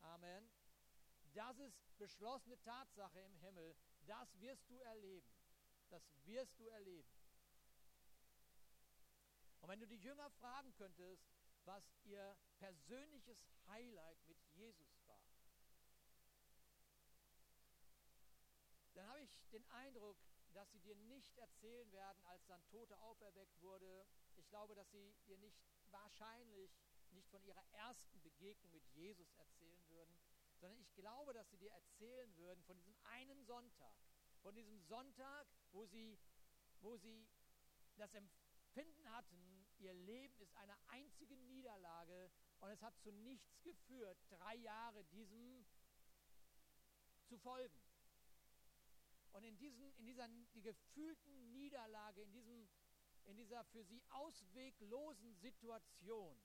Amen. 0.00 0.50
Das 1.34 1.58
ist 1.58 1.98
beschlossene 1.98 2.60
Tatsache 2.62 3.20
im 3.20 3.36
Himmel. 3.36 3.74
Das 4.06 4.40
wirst 4.40 4.68
du 4.70 4.78
erleben. 4.80 5.28
Das 5.90 6.02
wirst 6.24 6.58
du 6.58 6.68
erleben. 6.68 7.08
Und 9.64 9.70
wenn 9.70 9.80
du 9.80 9.86
die 9.86 9.96
Jünger 9.96 10.28
fragen 10.28 10.74
könntest, 10.74 11.24
was 11.64 11.82
ihr 12.02 12.36
persönliches 12.58 13.42
Highlight 13.66 14.22
mit 14.26 14.36
Jesus 14.52 14.94
war, 15.06 15.24
dann 18.92 19.06
habe 19.08 19.22
ich 19.22 19.30
den 19.52 19.64
Eindruck, 19.70 20.18
dass 20.52 20.70
sie 20.70 20.80
dir 20.80 20.94
nicht 20.96 21.38
erzählen 21.38 21.90
werden, 21.92 22.22
als 22.24 22.44
dann 22.44 22.62
Tote 22.66 23.00
auferweckt 23.00 23.58
wurde. 23.62 24.06
Ich 24.36 24.46
glaube, 24.50 24.74
dass 24.74 24.90
sie 24.90 25.14
dir 25.24 25.38
nicht 25.38 25.56
wahrscheinlich 25.90 26.70
nicht 27.12 27.30
von 27.30 27.42
ihrer 27.42 27.64
ersten 27.72 28.20
Begegnung 28.20 28.70
mit 28.70 28.86
Jesus 28.90 29.32
erzählen 29.32 29.88
würden, 29.88 30.20
sondern 30.60 30.78
ich 30.78 30.92
glaube, 30.92 31.32
dass 31.32 31.48
sie 31.48 31.56
dir 31.56 31.72
erzählen 31.72 32.36
würden 32.36 32.62
von 32.64 32.76
diesem 32.76 32.94
einen 33.04 33.42
Sonntag, 33.46 33.94
von 34.42 34.54
diesem 34.54 34.78
Sonntag, 34.80 35.46
wo 35.72 35.86
sie, 35.86 36.18
wo 36.82 36.98
sie 36.98 37.26
das 37.96 38.12
Empfinden 38.74 39.08
hatten, 39.12 39.68
ihr 39.78 39.94
Leben 39.94 40.36
ist 40.40 40.52
eine 40.56 40.76
einzige 40.88 41.36
Niederlage 41.36 42.28
und 42.58 42.70
es 42.70 42.82
hat 42.82 42.98
zu 42.98 43.12
nichts 43.12 43.62
geführt, 43.62 44.18
drei 44.30 44.56
Jahre 44.56 45.04
diesem 45.04 45.64
zu 47.26 47.38
folgen. 47.38 47.80
Und 49.30 49.44
in, 49.44 49.56
diesen, 49.58 49.94
in 49.96 50.06
dieser 50.06 50.26
die 50.26 50.60
gefühlten 50.60 51.52
Niederlage, 51.52 52.22
in, 52.22 52.32
diesem, 52.32 52.68
in 53.26 53.36
dieser 53.36 53.64
für 53.66 53.84
sie 53.84 54.02
ausweglosen 54.08 55.34
Situation, 55.36 56.36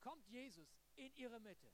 kommt 0.00 0.26
Jesus 0.28 0.74
in 0.96 1.14
ihre 1.16 1.40
Mitte. 1.40 1.70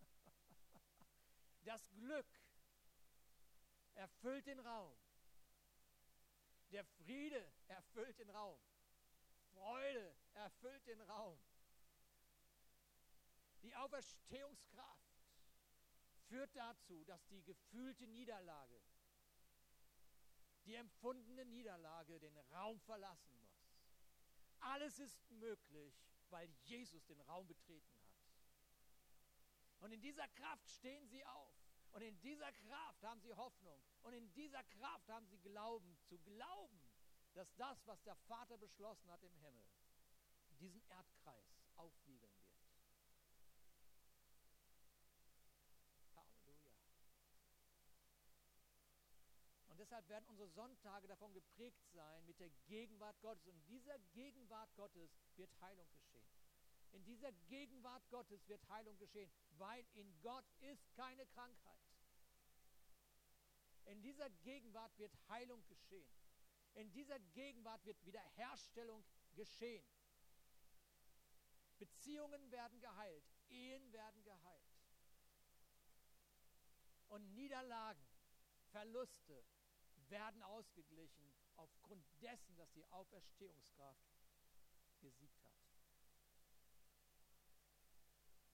Das 1.64 1.90
Glück 1.92 2.26
erfüllt 3.94 4.46
den 4.46 4.60
Raum. 4.60 4.96
Der 6.70 6.84
Friede 6.84 7.52
erfüllt 7.68 8.18
den 8.18 8.30
Raum. 8.30 8.60
Freude 9.52 10.14
erfüllt 10.34 10.86
den 10.86 11.00
Raum. 11.02 11.38
Die 13.62 13.74
Auferstehungskraft 13.76 15.04
führt 16.28 16.54
dazu, 16.56 17.04
dass 17.04 17.24
die 17.28 17.42
gefühlte 17.42 18.06
Niederlage, 18.06 18.80
die 20.64 20.74
empfundene 20.74 21.44
Niederlage 21.46 22.18
den 22.18 22.36
Raum 22.52 22.80
verlassen 22.80 23.38
muss. 23.40 23.54
Alles 24.60 24.98
ist 24.98 25.30
möglich, 25.30 25.94
weil 26.30 26.48
Jesus 26.62 27.04
den 27.06 27.20
Raum 27.22 27.46
betreten 27.46 27.94
hat. 28.00 28.04
Und 29.80 29.92
in 29.92 30.00
dieser 30.00 30.26
Kraft 30.28 30.68
stehen 30.70 31.06
sie 31.06 31.24
auf. 31.26 31.63
Und 31.94 32.02
in 32.02 32.20
dieser 32.22 32.52
Kraft 32.52 33.04
haben 33.04 33.20
sie 33.20 33.32
Hoffnung. 33.32 33.80
Und 34.02 34.14
in 34.14 34.32
dieser 34.34 34.64
Kraft 34.64 35.08
haben 35.08 35.26
sie 35.28 35.38
Glauben, 35.38 35.96
zu 36.08 36.18
glauben, 36.18 36.82
dass 37.34 37.54
das, 37.54 37.78
was 37.86 38.02
der 38.02 38.16
Vater 38.26 38.58
beschlossen 38.58 39.08
hat 39.12 39.22
im 39.22 39.36
Himmel, 39.36 39.64
diesen 40.58 40.82
Erdkreis 40.88 41.46
aufwiegeln 41.76 42.36
wird. 42.36 42.54
Und 49.68 49.78
deshalb 49.78 50.08
werden 50.08 50.28
unsere 50.28 50.48
Sonntage 50.48 51.06
davon 51.06 51.32
geprägt 51.32 51.84
sein 51.92 52.26
mit 52.26 52.40
der 52.40 52.50
Gegenwart 52.66 53.20
Gottes. 53.20 53.46
Und 53.46 53.54
in 53.54 53.66
dieser 53.66 53.98
Gegenwart 54.14 54.74
Gottes 54.74 55.10
wird 55.36 55.50
Heilung 55.60 55.88
geschehen. 55.92 56.28
In 56.90 57.04
dieser 57.04 57.32
Gegenwart 57.48 58.08
Gottes 58.10 58.48
wird 58.48 58.68
Heilung 58.68 58.98
geschehen, 58.98 59.30
weil 59.58 59.84
in 59.94 60.20
Gott 60.22 60.44
ist 60.60 60.92
keine 60.94 61.26
Krankheit. 61.26 61.83
In 63.84 64.02
dieser 64.02 64.30
Gegenwart 64.30 64.96
wird 64.98 65.12
Heilung 65.28 65.64
geschehen. 65.66 66.12
In 66.74 66.90
dieser 66.92 67.18
Gegenwart 67.20 67.84
wird 67.84 68.04
Wiederherstellung 68.04 69.04
geschehen. 69.34 69.84
Beziehungen 71.78 72.50
werden 72.50 72.80
geheilt, 72.80 73.24
Ehen 73.48 73.92
werden 73.92 74.22
geheilt. 74.24 74.74
Und 77.08 77.34
Niederlagen, 77.34 78.04
Verluste, 78.70 79.44
werden 80.08 80.42
ausgeglichen 80.42 81.32
aufgrund 81.56 82.04
dessen, 82.20 82.56
dass 82.56 82.72
die 82.72 82.84
Auferstehungskraft 82.86 84.04
gesiegt 85.00 85.44
hat. 85.44 85.73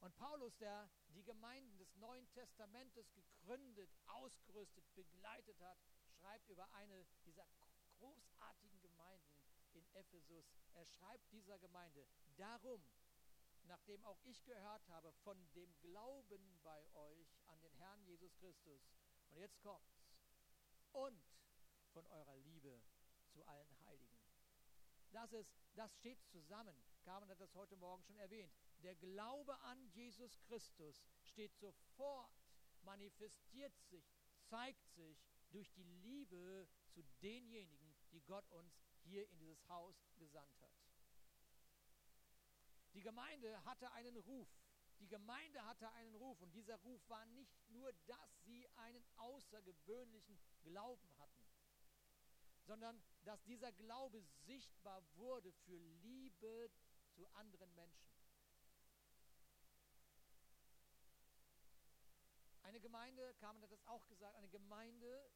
Und 0.00 0.16
Paulus, 0.16 0.56
der 0.56 0.88
die 1.14 1.22
Gemeinden 1.22 1.76
des 1.76 1.94
Neuen 1.96 2.28
Testamentes 2.32 3.12
gegründet, 3.12 3.90
ausgerüstet, 4.06 4.84
begleitet 4.94 5.60
hat, 5.60 5.78
schreibt 6.18 6.48
über 6.48 6.72
eine 6.72 7.06
dieser 7.24 7.46
großartigen 7.98 8.80
Gemeinden 8.80 9.38
in 9.72 9.86
Ephesus. 9.94 10.44
Er 10.72 10.86
schreibt 10.86 11.30
dieser 11.32 11.58
Gemeinde, 11.58 12.06
darum, 12.36 12.82
nachdem 13.64 14.02
auch 14.04 14.18
ich 14.22 14.42
gehört 14.44 14.88
habe 14.88 15.12
von 15.24 15.36
dem 15.52 15.78
Glauben 15.80 16.60
bei 16.62 16.88
euch 16.94 17.28
an 17.46 17.60
den 17.60 17.74
Herrn 17.74 18.02
Jesus 18.04 18.34
Christus. 18.38 18.80
Und 19.28 19.36
jetzt 19.36 19.60
kommt's. 19.60 20.00
Und 20.92 21.22
von 21.92 22.06
eurer 22.06 22.36
Liebe 22.36 22.80
zu 23.28 23.44
allen 23.46 23.84
Heiligen. 23.86 24.18
Das, 25.12 25.32
ist, 25.32 25.52
das 25.74 25.94
steht 25.96 26.24
zusammen. 26.30 26.74
Carmen 27.04 27.28
hat 27.28 27.40
das 27.40 27.54
heute 27.54 27.76
Morgen 27.76 28.02
schon 28.04 28.18
erwähnt. 28.18 28.52
Der 28.82 28.94
Glaube 28.96 29.58
an 29.60 29.84
Jesus 29.88 30.38
Christus 30.40 31.04
steht 31.22 31.54
sofort, 31.56 32.32
manifestiert 32.82 33.76
sich, 33.90 34.04
zeigt 34.48 34.88
sich 34.94 35.22
durch 35.50 35.70
die 35.72 35.84
Liebe 35.84 36.68
zu 36.88 37.02
denjenigen, 37.22 37.94
die 38.12 38.22
Gott 38.22 38.48
uns 38.50 38.72
hier 39.02 39.28
in 39.28 39.38
dieses 39.38 39.68
Haus 39.68 39.94
gesandt 40.18 40.60
hat. 40.60 40.72
Die 42.94 43.02
Gemeinde 43.02 43.64
hatte 43.64 43.90
einen 43.92 44.16
Ruf 44.16 44.48
Die 45.00 45.08
Gemeinde 45.08 45.64
hatte 45.64 45.90
einen 45.92 46.14
Ruf 46.14 46.40
und 46.42 46.52
dieser 46.54 46.76
Ruf 46.76 47.00
war 47.08 47.24
nicht 47.26 47.70
nur, 47.70 47.90
dass 48.06 48.44
sie 48.44 48.68
einen 48.76 49.02
außergewöhnlichen 49.16 50.38
Glauben 50.62 51.18
hatten, 51.18 51.48
sondern 52.66 53.02
dass 53.24 53.42
dieser 53.44 53.72
Glaube 53.72 54.22
sichtbar 54.44 55.02
wurde 55.14 55.52
für 55.64 55.78
Liebe 56.02 56.70
zu 57.14 57.26
anderen 57.28 57.74
Menschen. 57.74 58.19
Eine 62.80 62.88
Gemeinde, 62.88 63.34
Carmen 63.34 63.60
hat 63.62 63.70
das 63.72 63.86
auch 63.88 64.06
gesagt, 64.06 64.34
eine 64.36 64.48
Gemeinde, 64.48 65.30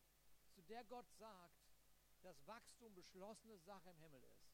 zu 0.55 0.63
der 0.63 0.83
Gott 0.85 1.07
sagt, 1.19 1.61
dass 2.23 2.47
Wachstum 2.47 2.95
beschlossene 2.95 3.59
Sache 3.59 3.91
im 3.91 3.99
Himmel 3.99 4.23
ist. 4.23 4.49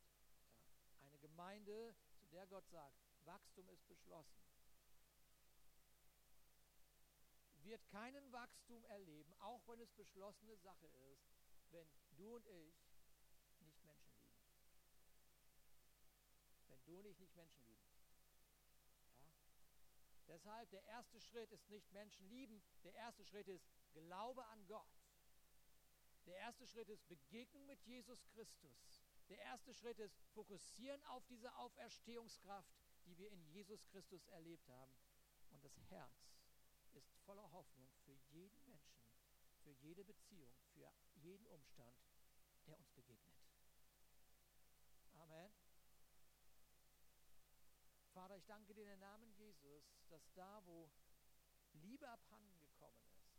Ja. 0.99 1.07
Eine 1.07 1.19
Gemeinde, 1.19 1.95
zu 2.19 2.27
der 2.27 2.49
Gott 2.49 2.67
sagt, 2.69 2.97
Wachstum 3.27 3.69
ist 3.69 3.87
beschlossen. 3.87 4.43
Wird 7.63 7.87
keinen 7.87 8.33
Wachstum 8.33 8.85
erleben, 8.87 9.33
auch 9.35 9.63
wenn 9.69 9.79
es 9.79 9.93
beschlossene 9.93 10.57
Sache 10.57 10.89
ist, 11.13 11.31
wenn 11.71 11.89
du 12.17 12.35
und 12.35 12.47
ich 12.49 12.75
nicht 13.61 13.85
Menschen 13.85 14.19
lieben. 14.19 14.43
Wenn 16.67 16.83
du 16.83 16.99
und 16.99 17.07
ich 17.07 17.21
nicht 17.21 17.37
Menschen 17.37 17.65
lieben. 17.67 17.80
Deshalb 20.31 20.71
der 20.71 20.85
erste 20.85 21.21
Schritt 21.21 21.51
ist 21.51 21.69
nicht 21.71 21.91
Menschen 21.93 22.25
lieben, 22.29 22.63
der 22.85 22.95
erste 22.95 23.25
Schritt 23.25 23.49
ist 23.49 23.69
Glaube 23.93 24.47
an 24.47 24.65
Gott. 24.69 24.87
Der 26.27 26.37
erste 26.37 26.69
Schritt 26.69 26.89
ist 26.89 27.09
Begegnung 27.09 27.67
mit 27.67 27.83
Jesus 27.83 28.25
Christus. 28.29 29.03
Der 29.29 29.39
erste 29.41 29.75
Schritt 29.75 29.99
ist 29.99 30.21
Fokussieren 30.33 31.03
auf 31.07 31.27
diese 31.27 31.53
Auferstehungskraft, 31.57 32.73
die 33.07 33.19
wir 33.19 33.29
in 33.33 33.43
Jesus 33.49 33.85
Christus 33.89 34.25
erlebt 34.29 34.69
haben. 34.69 34.95
Und 35.51 35.65
das 35.65 35.77
Herz 35.91 36.31
ist 36.93 37.11
voller 37.25 37.51
Hoffnung 37.51 37.91
für 38.05 38.15
jeden 38.31 38.65
Menschen, 38.67 39.03
für 39.65 39.73
jede 39.73 40.05
Beziehung, 40.05 40.53
für 40.73 40.93
jeden 41.15 41.47
Umstand, 41.47 41.97
der 42.67 42.79
uns 42.79 42.93
begegnet. 42.93 43.35
Amen. 45.15 45.60
Vater, 48.21 48.37
ich 48.37 48.45
danke 48.45 48.75
dir 48.75 48.83
in 48.83 48.89
den 48.89 49.01
Namen 49.01 49.33
Jesus, 49.33 49.83
dass 50.11 50.31
da, 50.35 50.61
wo 50.67 50.91
Liebe 51.73 52.07
abhanden 52.07 52.59
gekommen 52.59 53.03
ist, 53.15 53.33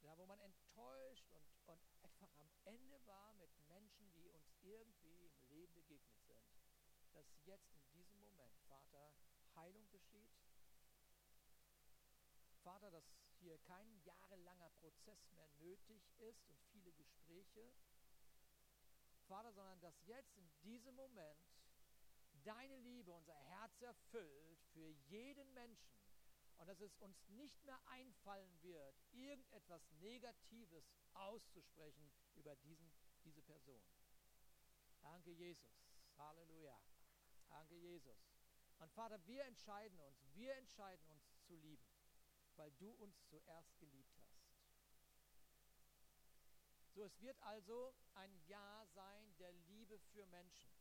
da, 0.00 0.16
wo 0.16 0.24
man 0.24 0.40
enttäuscht 0.40 1.30
und, 1.30 1.44
und 1.66 1.82
einfach 2.02 2.30
am 2.38 2.50
Ende 2.64 3.04
war 3.04 3.34
mit 3.34 3.50
Menschen, 3.68 4.10
die 4.14 4.30
uns 4.30 4.50
irgendwie 4.62 5.26
im 5.26 5.46
Leben 5.50 5.74
begegnet 5.74 6.18
sind, 6.26 6.42
dass 7.12 7.26
jetzt 7.44 7.70
in 7.74 7.86
diesem 7.90 8.18
Moment, 8.18 8.58
Vater, 8.66 9.12
Heilung 9.54 9.90
geschieht. 9.90 10.32
Vater, 12.62 12.90
dass 12.90 13.04
hier 13.40 13.58
kein 13.58 14.00
jahrelanger 14.04 14.70
Prozess 14.70 15.28
mehr 15.32 15.48
nötig 15.58 16.02
ist 16.16 16.46
und 16.46 16.58
viele 16.72 16.92
Gespräche. 16.92 17.70
Vater, 19.28 19.52
sondern 19.52 19.78
dass 19.82 20.00
jetzt 20.06 20.34
in 20.38 20.50
diesem 20.62 20.94
Moment 20.94 21.59
deine 22.44 22.76
Liebe 22.78 23.12
unser 23.12 23.34
Herz 23.34 23.80
erfüllt 23.82 24.60
für 24.72 24.88
jeden 25.08 25.52
Menschen 25.54 26.00
und 26.58 26.66
dass 26.66 26.80
es 26.80 26.94
uns 26.98 27.16
nicht 27.28 27.64
mehr 27.64 27.80
einfallen 27.86 28.62
wird, 28.62 28.94
irgendetwas 29.12 29.82
Negatives 30.00 30.84
auszusprechen 31.14 32.12
über 32.34 32.54
diesen, 32.56 32.92
diese 33.24 33.42
Person. 33.42 33.82
Danke, 35.00 35.30
Jesus. 35.30 35.72
Halleluja. 36.18 36.78
Danke, 37.48 37.74
Jesus. 37.76 38.18
Und 38.78 38.92
Vater, 38.92 39.24
wir 39.26 39.44
entscheiden 39.44 39.98
uns, 40.00 40.16
wir 40.34 40.54
entscheiden 40.54 41.06
uns 41.08 41.24
zu 41.46 41.54
lieben, 41.56 41.84
weil 42.56 42.70
du 42.72 42.90
uns 42.92 43.22
zuerst 43.28 43.78
geliebt 43.78 44.14
hast. 44.18 44.30
So, 46.92 47.04
es 47.04 47.20
wird 47.20 47.40
also 47.42 47.94
ein 48.14 48.34
Ja 48.46 48.84
sein 48.86 49.36
der 49.38 49.52
Liebe 49.52 49.98
für 50.12 50.26
Menschen. 50.26 50.79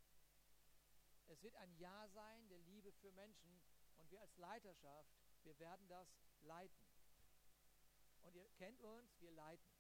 Es 1.29 1.43
wird 1.43 1.55
ein 1.57 1.71
Ja 1.77 2.07
sein 2.07 2.49
der 2.49 2.59
Liebe 2.61 2.91
für 2.91 3.11
Menschen 3.11 3.61
und 3.97 4.09
wir 4.09 4.19
als 4.19 4.35
Leiterschaft, 4.37 5.11
wir 5.43 5.57
werden 5.59 5.87
das 5.87 6.07
leiten. 6.41 6.83
Und 8.21 8.35
ihr 8.35 8.49
kennt 8.57 8.81
uns, 8.81 9.21
wir 9.21 9.31
leiten. 9.31 9.71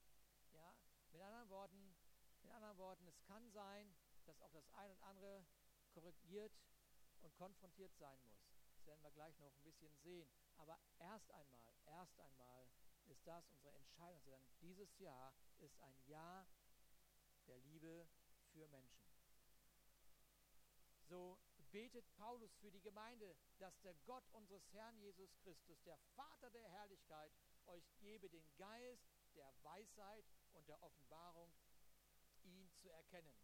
Ja? 0.53 0.75
Mit 1.11 1.21
anderen 1.21 1.49
Worten, 1.49 1.95
mit 2.43 2.51
anderen 2.51 2.77
Worten, 2.77 3.07
es 3.07 3.19
kann 3.23 3.49
sein, 3.49 3.95
dass 4.25 4.39
auch 4.41 4.51
das 4.51 4.69
ein 4.73 4.91
und 4.91 5.01
andere 5.01 5.43
korrigiert 5.89 6.53
und 7.21 7.33
konfrontiert 7.33 7.95
sein 7.97 8.21
muss. 8.21 8.39
Das 8.75 8.85
werden 8.85 9.01
wir 9.01 9.11
gleich 9.11 9.37
noch 9.39 9.51
ein 9.51 9.63
bisschen 9.63 9.97
sehen. 9.97 10.31
Aber 10.57 10.79
erst 10.99 11.31
einmal, 11.31 11.75
erst 11.85 12.19
einmal 12.19 12.69
ist 13.07 13.25
das 13.25 13.49
unsere 13.49 13.75
Entscheidung. 13.75 14.45
Dieses 14.61 14.99
Jahr 14.99 15.33
ist 15.57 15.79
ein 15.79 15.99
Jahr 16.05 16.47
der 17.47 17.57
Liebe 17.57 18.07
für 18.51 18.67
Menschen. 18.67 19.08
So 21.09 21.39
betet 21.71 22.05
Paulus 22.17 22.55
für 22.57 22.69
die 22.69 22.81
Gemeinde, 22.81 23.35
dass 23.57 23.79
der 23.81 23.95
Gott 24.05 24.29
unseres 24.31 24.71
Herrn 24.73 24.95
Jesus 24.99 25.35
Christus, 25.39 25.81
der 25.81 25.97
Vater 26.15 26.51
der 26.51 26.69
Herrlichkeit, 26.69 27.31
euch 27.65 27.83
gebe 27.97 28.29
den 28.29 28.47
Geist 28.57 29.09
der 29.35 29.51
Weisheit 29.63 30.23
und 30.53 30.67
der 30.67 30.81
Offenbarung, 30.83 31.51
ihn 32.43 32.71
zu 32.75 32.91
erkennen. 32.91 33.35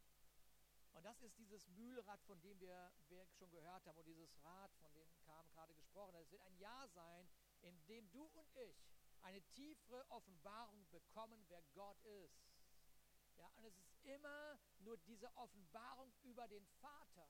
Und 0.94 1.04
das 1.04 1.20
ist 1.24 1.38
dieses 1.40 1.68
Mühlrad, 1.70 2.22
von 2.24 2.40
dem 2.42 2.60
wir, 2.60 2.92
wir 3.08 3.26
schon 3.32 3.50
gehört 3.50 3.86
haben, 3.88 3.98
und 3.98 4.06
dieses 4.06 4.32
Rad, 4.44 4.72
von 4.76 4.94
dem 4.94 5.12
kam 5.26 5.50
gerade 5.50 5.74
gesprochen. 5.74 6.16
Es 6.16 6.32
wird 6.32 6.44
ein 6.44 6.58
Jahr 6.58 6.88
sein, 6.90 7.28
in 7.62 7.84
dem 7.88 8.12
du 8.12 8.26
und 8.26 8.48
ich 8.56 8.78
eine 9.24 9.42
tiefere 9.54 10.06
Offenbarung 10.12 10.88
bekommen, 10.92 11.44
wer 11.48 11.64
Gott 11.74 12.00
ist. 12.04 12.46
Ja, 13.38 13.50
und 13.56 13.66
es 13.66 13.76
ist 13.76 13.92
immer 14.04 14.60
nur 14.80 14.98
diese 14.98 15.36
Offenbarung 15.36 16.14
über 16.22 16.48
den 16.48 16.66
Vater, 16.80 17.28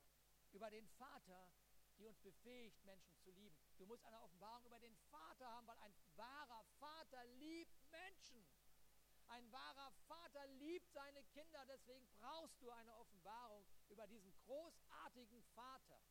über 0.56 0.70
den 0.70 0.88
Vater, 0.88 1.52
die 1.98 2.06
uns 2.06 2.18
befähigt, 2.22 2.82
Menschen 2.86 3.18
zu 3.20 3.32
lieben. 3.32 3.56
Du 3.78 3.86
musst 3.86 4.06
eine 4.06 4.22
Offenbarung 4.22 4.66
über 4.66 4.80
den 4.80 4.96
Vater 5.12 5.46
haben, 5.48 5.68
weil 5.68 5.78
ein 5.80 5.96
wahrer 6.16 6.64
Vater 6.80 7.26
liebt 7.40 7.76
Menschen. 7.92 8.48
Ein 9.28 9.52
wahrer 9.52 9.92
Vater 10.08 10.48
liebt 10.48 10.90
seine 10.94 11.24
Kinder, 11.26 11.66
deswegen 11.66 12.08
brauchst 12.20 12.62
du 12.62 12.70
eine 12.72 12.96
Offenbarung 12.96 13.66
über 13.90 14.08
diesen 14.08 14.34
großartigen 14.46 15.44
Vater. 15.54 16.02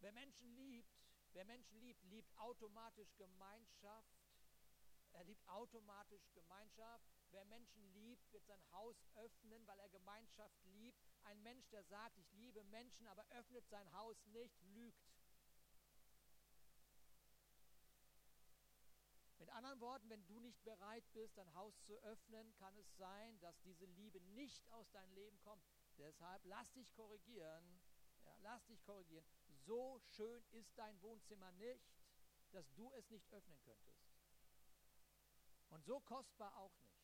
Wer 0.00 0.12
Menschen 0.12 0.54
liebt, 0.56 0.90
wer 1.32 1.44
Menschen 1.44 1.78
liebt, 1.80 2.02
liebt 2.04 2.36
automatisch 2.38 3.14
Gemeinschaft. 3.16 4.25
Er 5.16 5.24
liebt 5.24 5.48
automatisch 5.48 6.30
Gemeinschaft. 6.34 7.06
Wer 7.30 7.46
Menschen 7.46 7.82
liebt, 7.94 8.30
wird 8.32 8.44
sein 8.44 8.60
Haus 8.72 9.02
öffnen, 9.14 9.66
weil 9.66 9.78
er 9.78 9.88
Gemeinschaft 9.88 10.62
liebt. 10.64 10.98
Ein 11.24 11.42
Mensch, 11.42 11.66
der 11.70 11.82
sagt, 11.84 12.18
ich 12.18 12.30
liebe 12.32 12.62
Menschen, 12.64 13.06
aber 13.08 13.26
öffnet 13.30 13.66
sein 13.66 13.90
Haus 13.94 14.22
nicht, 14.26 14.60
lügt. 14.62 15.10
Mit 19.38 19.48
anderen 19.48 19.80
Worten, 19.80 20.10
wenn 20.10 20.26
du 20.26 20.38
nicht 20.38 20.62
bereit 20.64 21.04
bist, 21.14 21.38
dein 21.38 21.54
Haus 21.54 21.82
zu 21.84 21.98
öffnen, 22.02 22.54
kann 22.56 22.76
es 22.76 22.96
sein, 22.96 23.40
dass 23.40 23.58
diese 23.62 23.86
Liebe 23.86 24.20
nicht 24.20 24.70
aus 24.70 24.90
deinem 24.90 25.14
Leben 25.14 25.40
kommt. 25.40 25.64
Deshalb 25.96 26.44
lass 26.44 26.70
dich 26.74 26.92
korrigieren. 26.92 27.80
Ja, 28.24 28.36
lass 28.42 28.66
dich 28.66 28.82
korrigieren. 28.82 29.24
So 29.64 29.98
schön 29.98 30.44
ist 30.50 30.76
dein 30.76 31.00
Wohnzimmer 31.00 31.52
nicht, 31.52 31.88
dass 32.50 32.70
du 32.74 32.92
es 32.92 33.08
nicht 33.08 33.32
öffnen 33.32 33.58
könntest. 33.62 34.05
Und 35.76 35.84
so 35.84 36.00
kostbar 36.00 36.56
auch 36.56 36.74
nicht. 36.78 36.96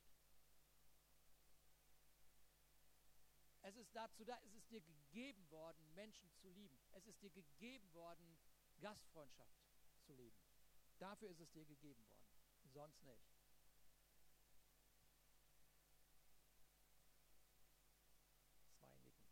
Es 3.61 3.77
ist 3.77 3.95
dazu 3.95 4.25
da, 4.25 4.41
es 4.47 4.55
ist 4.55 4.71
dir 4.71 4.81
gegeben 4.81 5.51
worden, 5.51 5.93
Menschen 5.95 6.33
zu 6.41 6.49
lieben. 6.49 6.81
Es 6.93 7.07
ist 7.07 7.21
dir 7.21 7.29
gegeben 7.29 7.93
worden, 7.93 8.39
Gastfreundschaft 8.81 9.53
zu 10.07 10.15
leben. 10.15 10.41
Dafür 10.99 11.29
ist 11.29 11.41
es 11.41 11.53
dir 11.53 11.67
gegeben 11.67 12.03
worden 12.09 12.23
sonst 12.73 13.03
nicht. 13.05 13.23
Zwei 18.79 18.97
nicken. 19.05 19.29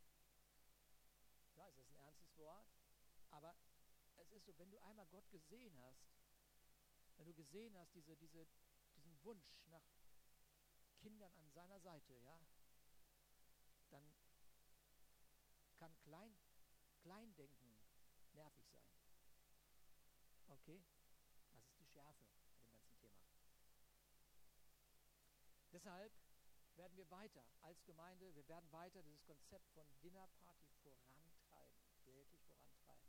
Ja, 1.57 1.67
es 1.67 1.79
ist 1.79 1.89
ein 1.89 1.97
ernstes 1.97 2.37
Wort, 2.37 2.67
aber 3.31 3.57
es 4.17 4.31
ist 4.33 4.45
so, 4.45 4.59
wenn 4.59 4.71
du 4.71 4.79
einmal 4.83 5.07
Gott 5.07 5.31
gesehen 5.31 5.81
hast, 5.81 6.05
wenn 7.17 7.27
du 7.27 7.35
gesehen 7.35 7.75
hast, 7.79 7.95
diese, 7.95 8.15
diese, 8.17 8.47
Wunsch 9.23 9.61
nach 9.67 9.85
Kindern 10.99 11.33
an 11.37 11.51
seiner 11.51 11.81
Seite, 11.81 12.15
ja, 12.19 12.41
dann 13.91 14.05
kann 15.77 15.99
Klein, 16.01 16.37
Kleindenken 17.01 17.77
nervig 18.33 18.67
sein. 18.69 18.91
Okay? 20.49 20.83
Das 21.53 21.65
ist 21.65 21.79
die 21.79 21.87
Schärfe. 21.87 22.27
Deshalb, 25.73 26.13
werden 26.81 26.97
wir 26.97 27.11
weiter 27.11 27.45
als 27.61 27.85
Gemeinde, 27.85 28.35
wir 28.35 28.49
werden 28.49 28.73
weiter 28.73 29.03
dieses 29.03 29.23
Konzept 29.25 29.69
von 29.71 29.87
Dinnerparty 30.03 30.73
vorantreiben, 30.83 31.77
wirklich 32.07 32.43
vorantreiben. 32.47 33.07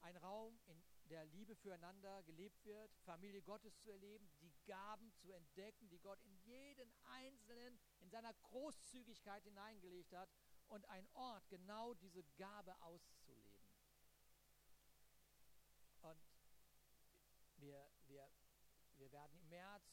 Ein 0.00 0.16
Raum, 0.16 0.58
in 0.66 0.82
der 1.12 1.26
Liebe 1.26 1.54
füreinander 1.54 2.22
gelebt 2.22 2.64
wird, 2.64 2.90
Familie 3.04 3.42
Gottes 3.42 3.78
zu 3.80 3.90
erleben, 3.90 4.30
die 4.40 4.54
Gaben 4.64 5.12
zu 5.12 5.30
entdecken, 5.30 5.90
die 5.90 5.98
Gott 5.98 6.18
in 6.22 6.34
jeden 6.38 6.90
Einzelnen 7.04 7.78
in 8.00 8.08
seiner 8.08 8.32
Großzügigkeit 8.32 9.44
hineingelegt 9.44 10.14
hat 10.14 10.30
und 10.68 10.88
ein 10.88 11.06
Ort, 11.12 11.46
genau 11.50 11.92
diese 11.92 12.24
Gabe 12.38 12.74
auszuleben. 12.80 13.62
Und 16.00 16.18
wir, 17.56 17.92
wir, 18.06 18.26
wir 18.96 19.12
werden 19.12 19.36
im 19.36 19.48
März, 19.50 19.84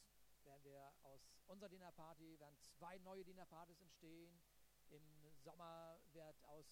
werden 0.45 0.63
wir 0.63 0.93
aus 1.01 1.19
unserer 1.47 1.69
Dinnerparty, 1.69 2.39
werden 2.39 2.57
zwei 2.61 2.97
neue 2.99 3.25
Dinnerpartys 3.25 3.81
entstehen. 3.81 4.41
Im 4.87 5.35
Sommer 5.43 5.99
wird 6.13 6.41
aus, 6.45 6.65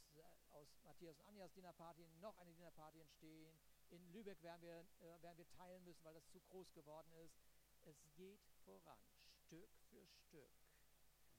aus 0.51 0.79
Matthias 0.83 1.19
und 1.19 1.25
Anjas 1.25 1.51
Dinnerparty 1.51 2.07
noch 2.21 2.37
eine 2.37 2.53
Dinnerparty 2.53 3.01
entstehen. 3.01 3.59
In 3.89 4.05
Lübeck 4.11 4.41
werden 4.43 4.61
wir, 4.61 4.85
äh, 4.99 5.21
werden 5.21 5.37
wir 5.37 5.47
teilen 5.49 5.83
müssen, 5.83 6.03
weil 6.03 6.13
das 6.13 6.27
zu 6.29 6.39
groß 6.41 6.73
geworden 6.73 7.11
ist. 7.13 7.37
Es 7.85 7.95
geht 8.15 8.41
voran, 8.65 8.99
Stück 9.45 9.69
für 9.89 10.05
Stück. 10.07 10.51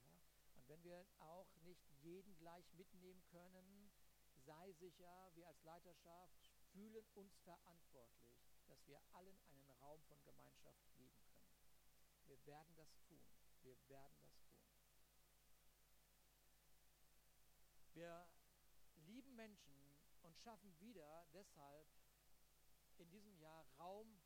Ja? 0.03 0.23
Und 0.55 0.69
wenn 0.69 0.83
wir 0.83 1.07
auch 1.19 1.55
nicht 1.57 1.91
jeden 2.03 2.37
gleich 2.39 2.73
mitnehmen 2.73 3.23
können, 3.31 3.91
sei 4.47 4.73
sicher, 4.73 5.31
wir 5.35 5.47
als 5.47 5.63
Leiterschaft 5.63 6.33
fühlen 6.73 7.07
uns 7.15 7.37
verantwortlich, 7.41 8.39
dass 8.67 8.87
wir 8.87 9.01
allen 9.13 9.41
einen 9.51 9.71
Raum 9.83 10.03
von 10.05 10.23
Gemeinschaft 10.25 10.81
geben 10.97 11.21
können. 11.27 11.69
Wir 12.27 12.47
werden 12.47 12.75
das 12.77 12.97
tun. 13.09 13.21
Wir 13.63 13.77
werden 13.89 14.21
das 14.23 14.41
tun. 14.47 14.59
Wir 17.93 18.29
lieben 18.95 19.35
Menschen 19.35 19.99
und 20.23 20.39
schaffen 20.39 20.79
wieder 20.79 21.27
deshalb 21.33 21.98
in 22.99 23.11
diesem 23.11 23.37
Jahr 23.39 23.65
Raum, 23.79 24.21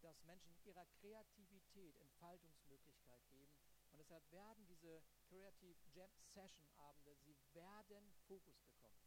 dass 0.00 0.22
Menschen 0.24 0.56
ihrer 0.64 0.86
Kreativität 1.00 1.96
Entfaltungsmöglichkeit 1.96 3.26
geben. 3.30 3.54
Und 3.90 3.98
deshalb 3.98 4.30
werden 4.32 4.66
diese 4.66 5.02
Creative 5.28 5.76
Jam 5.94 6.10
Session 6.34 6.68
Abende, 6.76 7.16
sie 7.24 7.36
werden 7.54 8.12
Fokus 8.26 8.58
bekommen. 8.60 8.98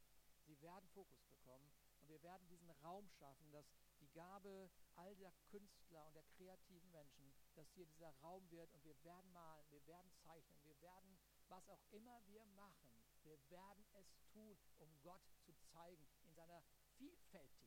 Sie 0.45 0.59
werden 0.61 0.87
Fokus 0.89 1.21
bekommen 1.25 1.73
und 1.99 2.07
wir 2.07 2.23
werden 2.23 2.47
diesen 2.47 2.69
Raum 2.69 3.09
schaffen, 3.09 3.51
dass 3.51 3.65
die 3.99 4.09
Gabe 4.11 4.71
all 4.95 5.15
der 5.17 5.33
Künstler 5.51 6.07
und 6.07 6.15
der 6.15 6.23
kreativen 6.23 6.89
Menschen, 6.91 7.33
dass 7.55 7.69
hier 7.73 7.85
dieser 7.85 8.11
Raum 8.21 8.49
wird 8.49 8.73
und 8.73 8.83
wir 8.85 8.95
werden 9.03 9.31
malen, 9.33 9.69
wir 9.69 9.85
werden 9.87 10.11
zeichnen, 10.23 10.63
wir 10.63 10.79
werden, 10.79 11.19
was 11.49 11.67
auch 11.69 11.83
immer 11.91 12.21
wir 12.27 12.45
machen, 12.45 12.89
wir 13.23 13.37
werden 13.49 13.85
es 13.93 14.07
tun, 14.31 14.57
um 14.79 14.89
Gott 15.01 15.21
zu 15.43 15.53
zeigen 15.73 16.07
in 16.23 16.33
seiner 16.33 16.63
Vielfältigkeit. 16.97 17.66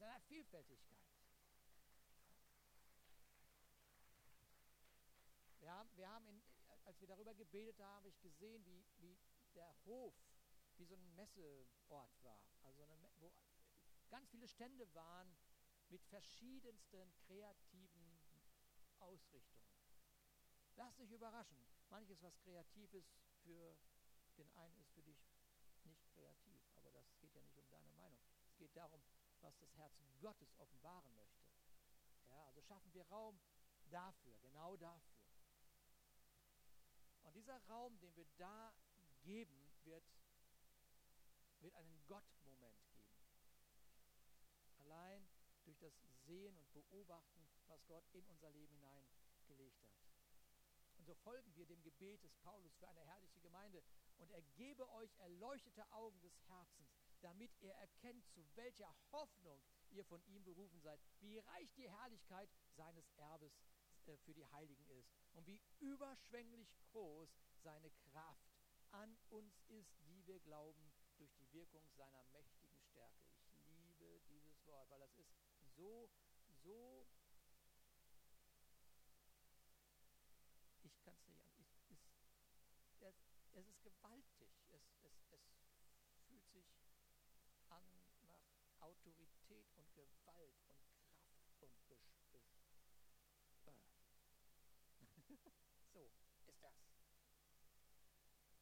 Seiner 0.00 0.18
Vielfältigkeit. 0.20 0.98
Wir 5.58 5.70
haben, 5.70 5.94
wir 5.94 6.08
haben 6.08 6.26
in, 6.26 6.42
als 6.86 6.98
wir 7.02 7.06
darüber 7.06 7.34
gebetet 7.34 7.78
haben, 7.80 7.96
habe 7.96 8.08
ich 8.08 8.18
gesehen, 8.22 8.64
wie, 8.64 8.82
wie 8.96 9.18
der 9.54 9.70
Hof 9.84 10.14
wie 10.78 10.86
so 10.86 10.94
ein 10.94 11.14
Messeort 11.14 12.24
war. 12.24 12.40
Also 12.62 12.82
eine, 12.84 13.10
wo 13.18 13.30
ganz 14.08 14.30
viele 14.30 14.48
Stände 14.48 14.92
waren 14.94 15.36
mit 15.90 16.02
verschiedensten 16.06 17.12
kreativen 17.26 18.22
Ausrichtungen. 19.00 19.68
Lass 20.76 20.96
dich 20.96 21.10
überraschen. 21.10 21.62
Manches, 21.90 22.22
was 22.22 22.38
kreativ 22.38 22.94
ist, 22.94 23.12
für 23.42 23.76
den 24.38 24.50
einen 24.52 24.78
ist 24.78 24.92
für 24.92 25.02
dich 25.02 25.22
nicht 25.84 26.08
kreativ. 26.14 26.62
Aber 26.76 26.90
das 26.90 27.18
geht 27.18 27.34
ja 27.34 27.42
nicht 27.42 27.58
um 27.58 27.68
deine 27.68 27.90
Meinung. 27.90 28.22
Es 28.46 28.56
geht 28.56 28.74
darum, 28.74 29.02
was 29.42 29.56
das 29.58 29.74
Herz 29.76 29.92
Gottes 30.20 30.54
offenbaren 30.58 31.14
möchte. 31.14 31.48
Ja, 32.28 32.44
also 32.46 32.60
schaffen 32.62 32.92
wir 32.92 33.04
Raum 33.08 33.40
dafür, 33.90 34.38
genau 34.38 34.76
dafür. 34.76 35.20
Und 37.22 37.34
dieser 37.34 37.58
Raum, 37.68 37.98
den 38.00 38.14
wir 38.16 38.26
da 38.36 38.72
geben, 39.22 39.70
wird, 39.84 40.04
wird 41.60 41.74
einen 41.74 42.06
Gott-Moment 42.06 42.90
geben. 42.92 43.16
Allein 44.78 45.26
durch 45.64 45.78
das 45.78 45.92
Sehen 46.26 46.56
und 46.56 46.72
Beobachten, 46.72 47.48
was 47.68 47.86
Gott 47.86 48.04
in 48.12 48.26
unser 48.26 48.50
Leben 48.50 48.74
hineingelegt 48.74 49.80
hat. 49.82 49.90
Und 50.98 51.06
so 51.06 51.14
folgen 51.14 51.54
wir 51.56 51.66
dem 51.66 51.82
Gebet 51.82 52.22
des 52.22 52.34
Paulus 52.36 52.74
für 52.76 52.88
eine 52.88 53.00
herrliche 53.04 53.40
Gemeinde. 53.40 53.82
Und 54.18 54.30
er 54.30 54.42
gebe 54.56 54.88
euch 54.90 55.14
erleuchtete 55.18 55.90
Augen 55.92 56.20
des 56.20 56.32
Herzens, 56.48 56.90
damit 57.20 57.50
ihr 57.60 57.72
erkennt, 57.74 58.26
zu 58.30 58.44
welcher 58.56 58.94
Hoffnung 59.12 59.62
ihr 59.90 60.04
von 60.04 60.22
ihm 60.26 60.44
berufen 60.44 60.80
seid, 60.80 61.00
wie 61.20 61.38
reich 61.38 61.72
die 61.74 61.88
Herrlichkeit 61.90 62.48
seines 62.76 63.08
Erbes 63.16 63.52
äh, 64.06 64.16
für 64.18 64.34
die 64.34 64.46
Heiligen 64.46 64.86
ist 64.88 65.10
und 65.32 65.46
wie 65.46 65.60
überschwänglich 65.78 66.68
groß 66.92 67.28
seine 67.62 67.90
Kraft 67.90 68.50
an 68.92 69.16
uns 69.28 69.60
ist, 69.68 69.92
die 70.08 70.26
wir 70.26 70.40
glauben, 70.40 70.92
durch 71.18 71.32
die 71.34 71.52
Wirkung 71.52 71.86
seiner 71.96 72.24
mächtigen 72.32 72.80
Stärke. 72.80 73.22
Ich 73.54 73.68
liebe 73.76 74.20
dieses 74.28 74.66
Wort, 74.66 74.88
weil 74.90 75.00
das 75.00 75.14
ist 75.16 75.30
so, 75.76 76.08
so 76.62 77.06
ich 80.82 80.98
kann 81.02 81.14
es 81.14 81.26
nicht 81.26 81.40
an. 81.40 81.54
Ich, 81.58 81.68
es, 81.90 81.98
es, 83.00 83.14
es 83.52 83.68
ist 83.68 83.82
gewaltig. 83.82 84.50
Es, 84.72 84.82
es, 85.02 85.12
es 85.30 85.42
fühlt 86.26 86.48
sich 86.52 86.89
Autorität 88.80 89.68
und 89.76 89.94
Gewalt 89.94 90.56
und 90.66 90.80
Kraft 90.88 91.60
und 91.60 92.30
Besch, 92.32 92.54
äh. 93.66 93.72
So 95.92 96.10
ist 96.46 96.62
das. 96.62 96.74
Äh. 98.36 98.54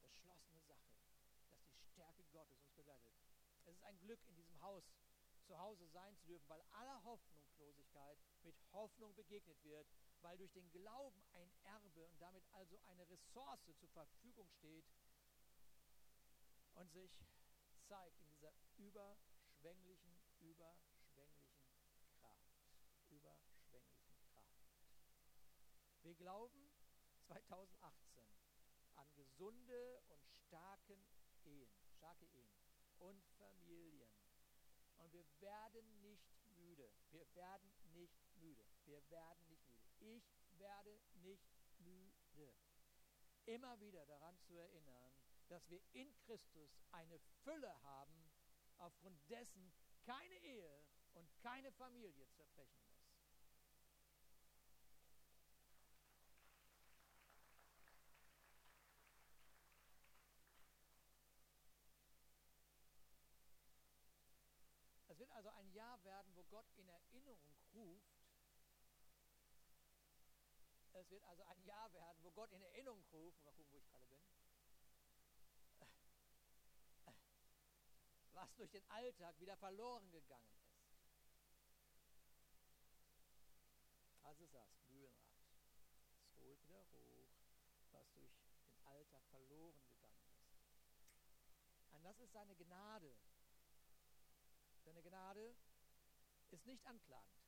Beschlossene 0.00 0.62
Sache, 0.62 0.94
dass 1.48 1.60
die 1.66 1.78
Stärke 1.92 2.24
Gottes 2.32 2.60
uns 2.62 2.74
begleitet. 2.74 3.14
Es 3.64 3.74
ist 3.74 3.82
ein 3.84 3.98
Glück 3.98 4.20
in 4.26 4.36
diesem 4.36 4.60
Haus 4.60 4.84
zu 5.46 5.58
Hause 5.58 5.86
sein 5.88 6.16
zu 6.16 6.26
dürfen, 6.26 6.48
weil 6.48 6.62
aller 6.72 7.02
Hoffnungslosigkeit 7.04 8.18
mit 8.42 8.54
Hoffnung 8.72 9.14
begegnet 9.14 9.62
wird, 9.64 9.86
weil 10.20 10.36
durch 10.36 10.52
den 10.52 10.70
Glauben 10.72 11.24
ein 11.32 11.50
Erbe 11.64 12.06
und 12.08 12.20
damit 12.20 12.44
also 12.52 12.78
eine 12.86 13.08
Ressource 13.08 13.60
zur 13.78 13.88
Verfügung 13.90 14.50
steht 14.50 14.84
und 16.74 16.90
sich 16.92 17.10
zeigt 17.88 18.18
in 18.20 18.28
dieser 18.30 18.52
überschwänglichen, 18.76 20.18
überschwänglichen 20.40 21.80
Kraft. 22.18 22.52
Überschwänglichen 23.10 24.18
Kraft. 24.32 24.56
Wir 26.02 26.14
glauben 26.14 26.72
2018 27.26 28.24
an 28.96 29.12
gesunde 29.14 30.00
und 30.08 30.26
starken 30.46 31.00
Ehen, 31.44 31.70
starke 31.96 32.26
Ehen 32.26 32.56
und 32.98 33.24
Familien 33.38 34.10
und 34.98 35.12
wir 35.12 35.24
werden 35.40 36.00
nicht 36.00 36.26
müde. 36.56 36.90
Wir 37.10 37.26
werden 37.34 37.72
nicht 37.92 38.18
müde. 38.36 38.66
Wir 38.84 39.10
werden 39.10 39.46
nicht 39.46 39.68
müde. 39.68 39.86
Ich 40.00 40.24
werde 40.58 41.00
nicht 41.14 41.48
müde. 41.78 42.54
Immer 43.46 43.78
wieder 43.80 44.04
daran 44.06 44.36
zu 44.40 44.56
erinnern, 44.56 45.15
dass 45.48 45.68
wir 45.68 45.80
in 45.92 46.14
Christus 46.26 46.70
eine 46.92 47.18
Fülle 47.44 47.82
haben, 47.82 48.30
aufgrund 48.78 49.18
dessen 49.30 49.72
keine 50.04 50.36
Ehe 50.42 50.84
und 51.14 51.28
keine 51.38 51.72
Familie 51.72 52.28
zerbrechen 52.30 52.80
muss. 52.84 52.96
Es 65.08 65.18
wird 65.18 65.30
also 65.30 65.48
ein 65.48 65.72
Jahr 65.72 66.04
werden, 66.04 66.30
wo 66.34 66.44
Gott 66.44 66.66
in 66.76 66.88
Erinnerung 66.88 67.54
ruft. 67.72 68.16
Es 70.92 71.10
wird 71.10 71.24
also 71.24 71.42
ein 71.44 71.62
Jahr 71.64 71.92
werden, 71.94 72.22
wo 72.22 72.30
Gott 72.32 72.52
in 72.52 72.62
Erinnerung 72.62 73.02
ruft. 73.12 73.42
Mal 73.44 73.52
gucken, 73.52 73.72
wo 73.72 73.78
ich 73.78 73.86
gerade 73.88 74.04
bin. 74.06 74.20
Was 78.36 78.54
durch 78.54 78.70
den 78.70 78.84
Alltag 78.90 79.40
wieder 79.40 79.56
verloren 79.56 80.10
gegangen 80.10 80.60
ist. 80.60 80.76
Was 84.22 84.38
ist 84.40 84.54
das? 84.54 84.68
Mühlenrad. 84.90 85.40
Es 86.20 86.36
holt 86.36 86.60
wieder 86.62 86.84
hoch, 86.90 87.30
was 87.92 88.06
durch 88.12 88.34
den 88.68 88.78
Alltag 88.84 89.22
verloren 89.30 89.80
gegangen 89.88 90.20
ist. 90.28 91.92
Und 91.92 92.04
das 92.04 92.20
ist 92.20 92.32
seine 92.32 92.54
Gnade, 92.56 93.16
seine 94.84 95.02
Gnade 95.02 95.56
ist 96.50 96.66
nicht 96.66 96.86
anklagend. 96.86 97.40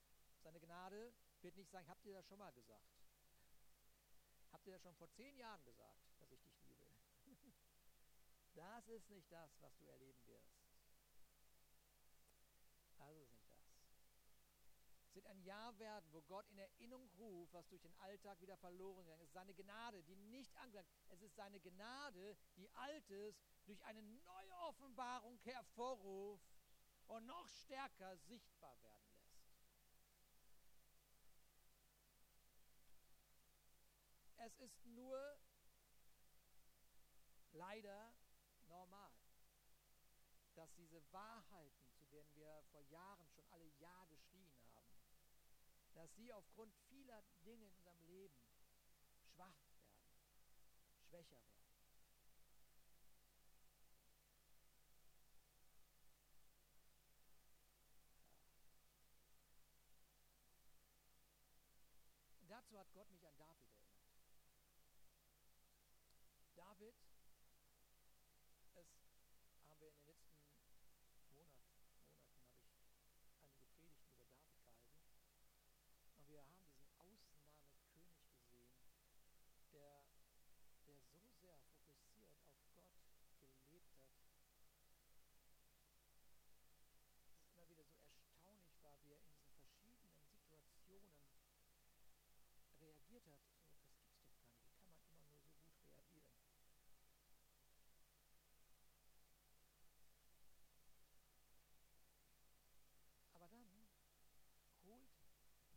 Seine 0.43 0.59
Gnade 0.59 1.13
wird 1.43 1.57
nicht 1.57 1.71
sagen, 1.71 1.87
habt 1.87 2.07
ihr 2.07 2.15
das 2.15 2.27
schon 2.27 2.39
mal 2.39 2.53
gesagt? 2.53 2.99
Habt 4.53 4.67
ihr 4.67 4.73
das 4.73 4.83
schon 4.83 4.95
vor 4.97 5.11
zehn 5.11 5.37
Jahren 5.37 5.63
gesagt, 5.65 6.01
dass 6.19 6.31
ich 6.33 6.41
dich 6.41 6.59
liebe? 6.63 6.89
Das 8.55 8.89
ist 8.89 9.09
nicht 9.09 9.31
das, 9.31 9.51
was 9.61 9.77
du 9.77 9.87
erleben 9.87 10.27
wirst. 10.27 10.51
Das 12.99 13.15
ist 13.15 13.33
nicht 13.33 13.49
das. 13.49 13.63
Es 15.05 15.08
wird 15.19 15.27
ein 15.27 15.43
Jahr 15.43 15.77
werden, 15.81 16.09
wo 16.13 16.23
Gott 16.23 16.49
in 16.51 16.59
Erinnerung 16.59 17.11
ruft, 17.19 17.53
was 17.53 17.67
durch 17.67 17.83
den 17.83 17.95
Alltag 17.97 18.41
wieder 18.41 18.57
verloren 18.57 19.05
gegangen 19.05 19.23
ist. 19.23 19.33
Seine 19.33 19.53
Gnade, 19.53 20.01
die 20.05 20.15
nicht 20.15 20.57
angelangt. 20.59 20.89
Es 21.09 21.21
ist 21.23 21.35
seine 21.35 21.59
Gnade, 21.59 22.37
die 22.57 22.71
Altes 22.71 23.37
durch 23.65 23.83
eine 23.85 24.01
neue 24.01 24.55
Offenbarung 24.69 25.37
hervorruft 25.39 26.47
und 27.09 27.27
noch 27.27 27.49
stärker 27.49 28.17
sichtbar 28.17 28.81
werden 28.81 29.11
lässt. 29.17 29.35
Es 34.37 34.57
ist 34.61 34.87
nur 34.87 35.37
leider 37.51 38.15
normal, 38.69 39.11
dass 40.55 40.73
diese 40.75 41.03
Wahrheiten, 41.11 41.91
zu 41.97 42.07
denen 42.07 42.33
wir 42.37 42.63
vor 42.71 42.83
Jahren 42.83 43.29
schon 43.31 43.45
alle 43.49 43.67
Ja 43.81 44.07
geschrien 44.07 44.47
haben, 44.47 44.48
dass 45.99 46.15
sie 46.15 46.33
aufgrund 46.33 46.73
vieler 46.89 47.25
Dinge 47.45 47.67
in 47.67 47.73
unserem 47.73 48.01
Leben 48.07 48.41
schwach 49.35 49.59
werden, 49.69 49.99
schwächer 51.09 51.43
werden. 51.43 51.59
Dazu 62.49 62.79
hat 62.79 62.93
Gott 62.93 63.11
mich 63.11 63.27
an 63.27 63.37
David 63.37 63.67
erinnert. 63.73 63.99
David 66.55 66.95
es 68.75 68.87
haben 69.69 69.81
wir 69.81 69.89
in 69.89 69.95
den 69.95 70.07
letzten 70.07 70.39
Monat, 70.39 70.71
Monaten 71.31 71.63
habe 71.73 71.83
ich 71.83 73.35
einige 73.43 73.67
Predigten 73.75 74.13
über 74.13 74.27
David 74.29 74.53
gehalten. 74.63 74.89
Und 76.15 76.27
wir 76.29 76.41
haben 76.43 76.57
diesen 76.59 76.89
Ausnahmekönig 76.99 78.11
gesehen, 78.27 78.75
der, 79.73 80.05
der 80.87 80.99
so 81.13 81.29
sehr 81.41 81.59
fokussiert 81.87 82.35
auf 82.51 83.31
Gott 83.39 83.55
gelebt 83.63 83.93
hat, 83.95 84.11
dass 84.25 85.05
es 87.31 87.49
immer 87.51 87.69
wieder 87.69 87.85
so 87.87 87.99
erstaunlich 88.25 88.83
war, 88.83 88.99
wie 89.03 89.13
er 89.13 89.21
in 89.21 89.31
diesen 89.31 89.55
verschiedenen 89.63 90.17
Situationen 90.33 91.15
reagiert 92.81 93.27
hat. 93.27 93.43
So, 93.43 93.43
das 93.43 93.43
gibt's 93.43 93.43
doch 93.43 93.43
gar 93.45 93.63
nicht. 93.63 95.59
Wie 95.79 95.91
kann 95.91 96.05
man 96.05 96.15
immer 96.15 96.31
nur 96.31 96.43
so 96.43 96.55
gut 96.55 96.65
reagieren? 96.65 96.69
Aber 103.35 103.49
dann 103.49 103.67
holt 104.85 105.11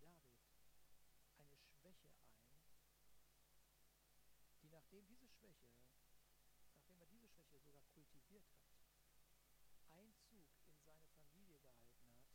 David 0.01 0.25
eine 1.37 1.67
Schwäche 1.67 2.09
ein, 2.09 2.47
die 4.61 4.69
nachdem 4.69 5.07
diese 5.07 5.27
Schwäche, 5.27 5.67
nachdem 6.85 6.99
er 6.99 7.07
diese 7.07 7.27
Schwäche 7.27 7.59
sogar 7.59 7.83
kultiviert 7.93 8.45
hat, 8.53 8.63
Einzug 9.89 10.45
in 10.65 10.79
seine 10.83 11.05
Familie 11.17 11.59
gehalten 11.59 12.07
hat, 12.15 12.31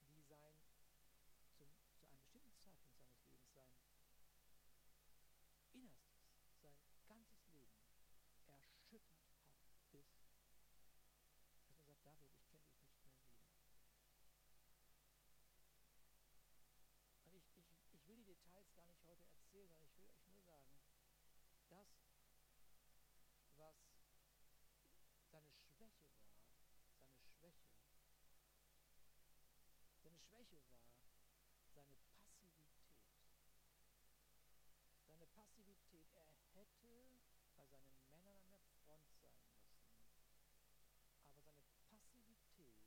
die 0.00 0.20
sein 0.22 0.58
zum, 1.56 1.68
zu 1.86 1.94
einem 1.94 2.12
bestimmten 2.12 2.54
Zeitpunkt 2.58 3.04
seines 3.54 3.54
Lebens 3.54 3.54
sein 3.54 3.70
Innerstes, 5.72 6.34
sein 6.60 6.76
ganzes 7.06 7.46
Leben 7.46 7.78
erschüttert 8.46 9.20
hat 9.28 9.44
bis 9.92 10.04
dass 11.64 11.78
man 11.78 11.86
sagt, 11.86 12.04
David, 12.04 12.30
ich 12.34 12.46
kenne 12.48 12.64
dich 12.64 12.78
nicht 12.78 12.92
mehr 12.92 13.04
wieder. 13.04 13.24
Und 17.24 17.34
ich, 17.34 17.46
ich, 17.56 17.66
ich 17.92 18.06
will 18.06 18.16
die 18.16 18.24
Details 18.24 18.72
gar 18.74 18.86
nicht 18.86 19.02
heute 19.06 19.26
erzählen, 19.26 19.68
sondern 19.70 19.88
ich 19.88 19.96
will 19.96 20.08
euch 20.08 20.24
nur 20.26 20.36
sagen, 20.44 20.70
das, 21.68 21.88
was 23.56 23.76
seine 25.30 25.54
Schwäche 25.74 26.08
war, 26.18 26.38
seine 27.40 27.58
Schwäche, 27.64 27.80
seine 30.02 30.13
Schwäche 30.24 30.62
war 30.64 31.68
seine 31.74 31.96
Passivität. 32.08 32.80
Seine 35.04 35.26
Passivität, 35.26 36.08
er 36.14 36.48
hätte 36.54 37.04
bei 37.56 37.68
seinen 37.68 38.08
Männern 38.08 38.40
an 38.48 38.64
der 38.64 38.70
Front 38.84 39.06
sein 39.12 39.36
müssen, 39.44 39.68
aber 41.34 41.42
seine 41.44 41.76
Passivität 41.90 42.80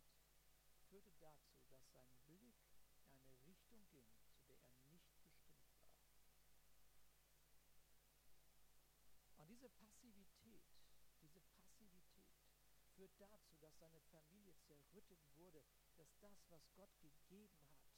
führte 0.89 1.13
dazu, 1.21 1.62
dass 1.69 1.86
sein 1.93 2.10
Blick 2.26 2.58
in 3.06 3.21
eine 3.21 3.38
Richtung 3.45 3.86
ging, 3.91 4.10
zu 4.26 4.41
der 4.47 4.58
er 4.58 4.82
nicht 4.89 5.06
bestimmt 5.13 5.54
war. 5.54 5.78
Und 9.38 9.47
diese 9.50 9.69
Passivität, 9.69 10.63
diese 11.21 11.41
Passivität 11.54 12.34
führt 12.95 13.13
dazu, 13.19 13.58
dass 13.62 13.78
seine 13.78 14.02
Familie 14.10 14.67
zerrüttet 14.78 15.20
wurde, 15.36 15.63
dass 15.98 16.18
das, 16.20 16.50
was 16.50 16.62
Gott 16.76 16.92
gegeben 17.02 17.70
hat, 17.74 17.90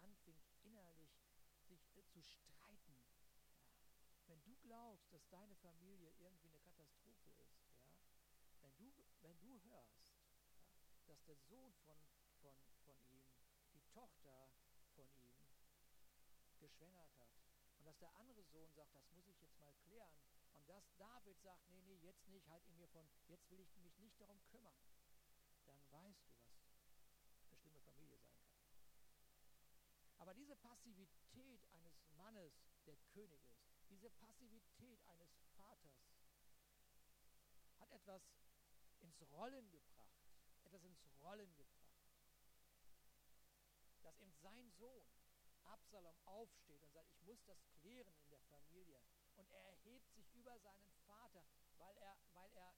anfing 0.00 0.42
innerlich 0.62 1.12
sich 1.68 1.96
äh, 1.96 2.04
zu 2.06 2.22
streiten. 2.22 2.96
Ja. 2.96 3.80
Wenn 4.26 4.42
du 4.42 4.56
glaubst, 4.56 5.12
dass 5.12 5.28
deine 5.28 5.56
Familie 5.56 6.12
irgendwie 6.18 6.48
eine 6.48 6.60
Katastrophe 6.60 7.30
ist, 7.30 7.58
ja, 8.60 8.72
wenn 8.78 8.94
du, 8.94 9.04
wenn 9.22 9.38
du 9.40 9.62
hörst, 9.64 10.02
ja, 10.02 11.00
dass 11.06 11.22
der 11.24 11.36
Sohn 11.36 11.74
von, 11.84 11.98
von, 12.40 12.54
von 12.84 12.98
ihm 13.08 13.24
die 13.72 13.84
Tochter 13.92 14.50
von 14.94 15.08
ihm 15.16 15.34
geschwängert 16.58 17.10
hat 17.18 17.28
und 17.76 17.84
dass 17.84 17.98
der 17.98 18.14
andere 18.16 18.42
Sohn 18.44 18.72
sagt, 18.74 18.94
das 18.94 19.10
muss 19.10 19.26
ich 19.28 19.40
jetzt 19.40 19.58
mal 19.58 19.74
klären 19.84 20.16
und 20.52 20.68
dass 20.68 20.94
David 20.96 21.40
sagt, 21.42 21.68
nee, 21.68 21.82
nee, 21.82 21.96
jetzt 21.96 22.26
nicht, 22.28 22.48
halt 22.48 22.64
in 22.66 22.76
mir 22.76 22.88
von, 22.88 23.08
jetzt 23.26 23.50
will 23.50 23.60
ich 23.60 23.76
mich 23.76 23.98
nicht 23.98 24.20
darum 24.20 24.42
kümmern, 24.46 24.78
weißt 25.94 26.26
du, 26.26 26.34
was 26.34 27.46
eine 27.46 27.56
schlimme 27.56 27.80
Familie 27.80 28.18
sein 28.18 28.42
kann. 28.42 28.60
Aber 30.18 30.34
diese 30.34 30.56
Passivität 30.56 31.64
eines 31.70 31.94
Mannes, 32.16 32.52
der 32.86 32.96
König 33.12 33.40
ist, 33.46 33.70
diese 33.88 34.10
Passivität 34.10 35.00
eines 35.06 35.30
Vaters, 35.54 36.02
hat 37.78 37.92
etwas 37.92 38.22
ins 39.00 39.20
Rollen 39.32 39.70
gebracht, 39.70 40.24
etwas 40.64 40.82
ins 40.84 41.04
Rollen 41.22 41.54
gebracht, 41.54 41.94
dass 44.02 44.18
eben 44.18 44.34
sein 44.34 44.70
Sohn 44.72 45.06
Absalom 45.64 46.18
aufsteht 46.26 46.82
und 46.82 46.92
sagt, 46.92 47.10
ich 47.12 47.22
muss 47.22 47.42
das 47.44 47.58
klären 47.80 48.14
in 48.18 48.30
der 48.30 48.40
Familie. 48.42 49.00
Und 49.36 49.50
er 49.50 49.60
erhebt 49.60 50.12
sich 50.12 50.30
über 50.34 50.58
seinen 50.60 50.92
Vater, 51.06 51.44
weil 51.78 51.96
er, 51.96 52.16
weil 52.32 52.56
er, 52.56 52.74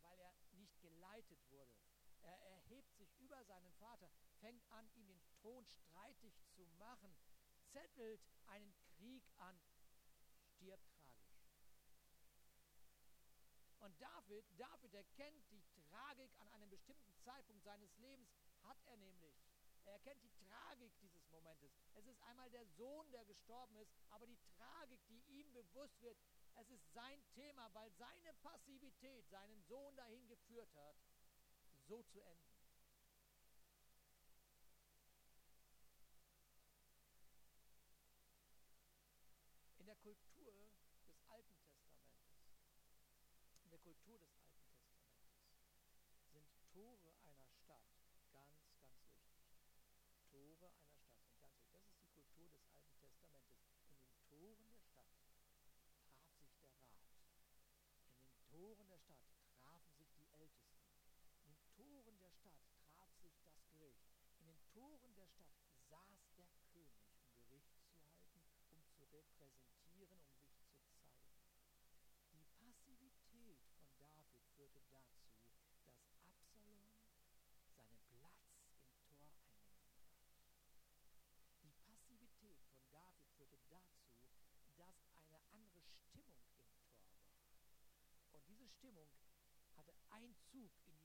weil 0.00 0.18
er 0.20 0.34
nicht 0.52 0.80
geleitet 0.80 1.38
wurde. 1.50 1.83
Er 2.24 2.38
erhebt 2.40 2.94
sich 2.96 3.12
über 3.18 3.42
seinen 3.44 3.72
Vater, 3.74 4.10
fängt 4.40 4.64
an, 4.72 4.88
ihm 4.94 5.06
den 5.06 5.22
Thron 5.40 5.66
streitig 5.66 6.34
zu 6.54 6.66
machen, 6.78 7.14
zettelt 7.72 8.20
einen 8.46 8.74
Krieg 8.96 9.24
an, 9.36 9.60
stirbt 10.56 10.90
tragisch. 11.06 11.74
Und 13.80 14.00
David, 14.00 14.44
David 14.56 14.94
erkennt 14.94 15.50
die 15.50 15.62
Tragik 15.90 16.30
an 16.40 16.48
einem 16.48 16.70
bestimmten 16.70 17.14
Zeitpunkt 17.18 17.62
seines 17.62 17.94
Lebens, 17.98 18.30
hat 18.62 18.78
er 18.86 18.96
nämlich. 18.96 19.34
Er 19.84 19.92
erkennt 19.92 20.22
die 20.22 20.32
Tragik 20.32 20.96
dieses 21.00 21.28
Momentes. 21.28 21.70
Es 21.92 22.06
ist 22.06 22.18
einmal 22.22 22.50
der 22.50 22.64
Sohn, 22.64 23.10
der 23.10 23.26
gestorben 23.26 23.76
ist, 23.76 23.92
aber 24.08 24.26
die 24.26 24.38
Tragik, 24.56 24.98
die 25.08 25.20
ihm 25.28 25.52
bewusst 25.52 26.00
wird, 26.00 26.16
es 26.54 26.70
ist 26.70 26.92
sein 26.94 27.22
Thema, 27.34 27.68
weil 27.74 27.90
seine 27.92 28.32
Passivität 28.42 29.28
seinen 29.28 29.62
Sohn 29.64 29.94
dahin 29.96 30.26
geführt 30.28 30.74
hat, 30.76 30.96
so 31.86 32.02
zu 32.02 32.20
enden. 32.20 32.54
In 39.78 39.86
der 39.86 39.96
Kultur 39.96 40.52
des 41.06 41.20
Alten 41.28 41.58
Testamentes, 41.60 42.24
in 43.62 43.70
der 43.70 43.78
Kultur 43.80 44.18
des 44.18 44.32
Alten 44.40 44.64
Testamentes 44.64 45.44
sind 46.32 46.48
Tore 46.72 47.12
einer 47.20 47.46
Stadt 47.46 47.84
ganz, 48.32 48.32
ganz 48.32 48.56
wichtig. 48.64 49.04
Tore 50.30 50.72
einer 50.72 50.88
Stadt 50.88 51.14
sind 51.20 51.38
ganz 51.38 51.60
wichtig. 51.68 51.84
Das 51.84 51.84
ist 51.84 52.00
die 52.00 52.08
Kultur 52.14 52.48
des 52.48 52.64
Alten 52.70 52.96
Testamentes. 52.96 53.60
In 53.84 54.08
den 54.08 54.24
Toren 54.30 54.70
der 54.72 54.80
Stadt 54.80 55.12
traf 55.36 55.68
sich 55.76 56.48
der 56.56 56.72
Rat. 56.72 56.96
In 58.16 58.30
den 58.30 58.40
Toren 58.48 58.88
der 58.88 58.98
Stadt 58.98 59.20
trafen 59.60 59.94
sich 59.98 60.10
die 60.16 60.28
Ältesten. 60.32 60.88
In 61.44 61.52
den 61.52 61.68
Toren 61.76 62.18
der 62.18 62.23
Stadt 62.34 62.58
traf 62.90 63.10
sich 63.22 63.38
das 63.44 63.62
Gericht. 63.66 64.02
In 64.40 64.46
den 64.46 64.60
Toren 64.72 65.14
der 65.14 65.28
Stadt 65.28 65.54
saß 65.88 66.34
der 66.36 66.48
König, 66.72 66.98
um 67.14 67.30
Gericht 67.34 67.70
zu 67.86 67.94
halten, 68.02 68.42
um 68.70 68.82
zu 68.90 69.04
repräsentieren, 69.14 70.20
um 70.38 70.50
sich 70.50 70.66
zu 70.66 70.90
zeigen. 70.90 71.70
Die 72.34 72.44
Passivität 72.58 73.62
von 73.74 73.86
David 73.98 74.42
führte 74.56 74.82
dazu, 74.90 75.30
dass 75.86 76.10
Absalom 76.26 76.90
seinen 77.74 78.02
Platz 78.08 78.42
im 78.58 78.90
Tor 79.06 79.30
eingenommen 79.38 79.38
hat. 79.54 80.74
Die 81.62 81.72
Passivität 81.86 82.58
von 82.74 82.90
David 82.90 83.26
führte 83.36 83.60
dazu, 83.70 84.10
dass 84.76 84.98
eine 85.14 85.38
andere 85.52 85.82
Stimmung 85.86 86.42
im 86.58 86.74
Tor 86.90 87.06
war. 87.30 87.62
Und 88.32 88.42
diese 88.48 88.68
Stimmung 88.68 89.08
hatte 89.76 89.94
Einzug 90.10 90.72
in 90.84 90.98
die. 90.98 91.03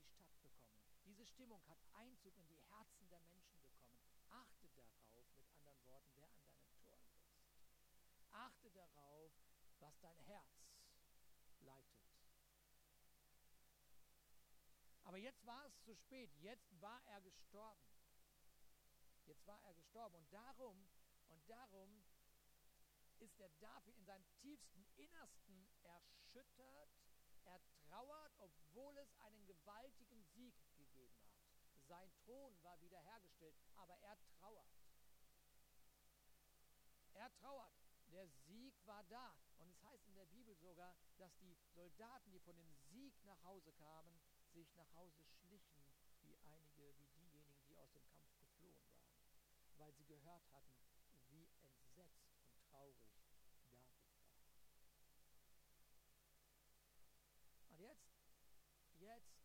Diese 1.20 1.32
Stimmung 1.32 1.60
hat 1.68 1.76
Einzug 1.92 2.34
in 2.38 2.48
die 2.48 2.62
Herzen 2.70 3.06
der 3.10 3.20
Menschen 3.20 3.60
bekommen. 3.60 4.08
Achte 4.30 4.70
darauf, 4.70 5.26
mit 5.34 5.44
anderen 5.50 5.84
Worten, 5.84 6.16
wer 6.16 6.30
an 6.30 6.40
deinem 6.40 6.72
Tor 6.80 6.98
sitzt. 6.98 7.36
Achte 8.30 8.70
darauf, 8.70 9.30
was 9.80 10.00
dein 10.00 10.16
Herz 10.20 10.48
leitet. 11.58 12.08
Aber 15.04 15.18
jetzt 15.18 15.44
war 15.44 15.66
es 15.66 15.78
zu 15.82 15.94
spät. 15.94 16.34
Jetzt 16.36 16.80
war 16.80 17.02
er 17.04 17.20
gestorben. 17.20 17.84
Jetzt 19.26 19.46
war 19.46 19.62
er 19.64 19.74
gestorben. 19.74 20.16
Und 20.16 20.32
darum, 20.32 20.88
und 21.28 21.50
darum 21.50 22.02
ist 23.18 23.38
der 23.38 23.50
David 23.60 23.94
in 23.98 24.06
seinem 24.06 24.24
tiefsten 24.40 24.86
Innersten 24.96 25.68
erschüttert. 25.82 26.88
Er 27.44 27.60
trauert, 27.88 28.32
obwohl 28.38 28.96
es 28.96 29.14
einen 29.20 29.44
gewaltigen 29.44 30.24
Sieg 30.24 30.54
hat. 30.62 30.69
Sein 31.90 32.12
Thron 32.24 32.54
war 32.62 32.80
wiederhergestellt, 32.80 33.56
aber 33.74 33.98
er 33.98 34.16
trauert. 34.38 34.70
Er 37.14 37.32
trauert. 37.32 37.74
Der 38.12 38.28
Sieg 38.28 38.74
war 38.86 39.02
da. 39.08 39.34
Und 39.58 39.68
es 39.70 39.82
heißt 39.82 40.06
in 40.06 40.14
der 40.14 40.26
Bibel 40.26 40.54
sogar, 40.54 40.94
dass 41.18 41.36
die 41.38 41.58
Soldaten, 41.74 42.30
die 42.30 42.38
von 42.38 42.56
dem 42.56 42.72
Sieg 42.76 43.12
nach 43.24 43.42
Hause 43.42 43.72
kamen, 43.72 44.20
sich 44.52 44.72
nach 44.76 44.94
Hause 44.94 45.24
schlichen, 45.24 45.84
wie 46.20 46.38
einige, 46.38 46.96
wie 46.96 47.08
diejenigen, 47.08 47.60
die 47.66 47.76
aus 47.76 47.90
dem 47.90 48.06
Kampf 48.12 48.38
geflohen 48.38 48.88
waren, 48.92 49.18
weil 49.76 49.92
sie 49.92 50.04
gehört 50.04 50.48
hatten, 50.52 50.78
wie 51.30 51.48
entsetzt 51.60 52.30
und 52.46 52.62
traurig 52.70 53.02
David 53.64 53.98
war. 53.98 54.22
Und 57.68 57.80
jetzt, 57.80 58.14
jetzt 59.00 59.40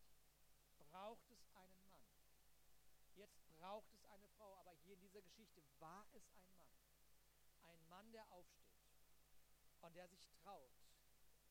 braucht 0.95 1.29
es 1.29 1.45
einen 1.55 1.89
Mann. 1.89 2.05
Jetzt 3.15 3.45
braucht 3.59 3.91
es 3.93 4.05
eine 4.05 4.27
Frau, 4.37 4.55
aber 4.55 4.71
hier 4.83 4.93
in 4.93 5.01
dieser 5.15 5.21
Geschichte 5.21 5.63
war 5.79 6.05
es 6.11 6.23
ein 6.33 6.57
Mann. 6.57 6.67
Ein 7.67 7.87
Mann, 7.87 8.11
der 8.11 8.29
aufsteht 8.31 8.91
und 9.81 9.95
der 9.95 10.07
sich 10.09 10.27
traut, 10.43 10.75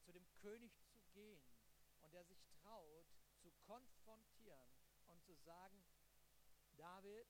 zu 0.05 0.12
dem 0.12 0.27
König 0.42 0.70
zu 0.90 1.00
gehen 1.14 1.42
und 2.03 2.12
der 2.12 2.24
sich 2.24 2.44
traut, 2.62 3.07
zu 3.40 3.50
konfrontieren 3.66 4.68
und 5.07 5.22
zu 5.24 5.35
sagen, 5.35 5.83
David, 6.77 7.27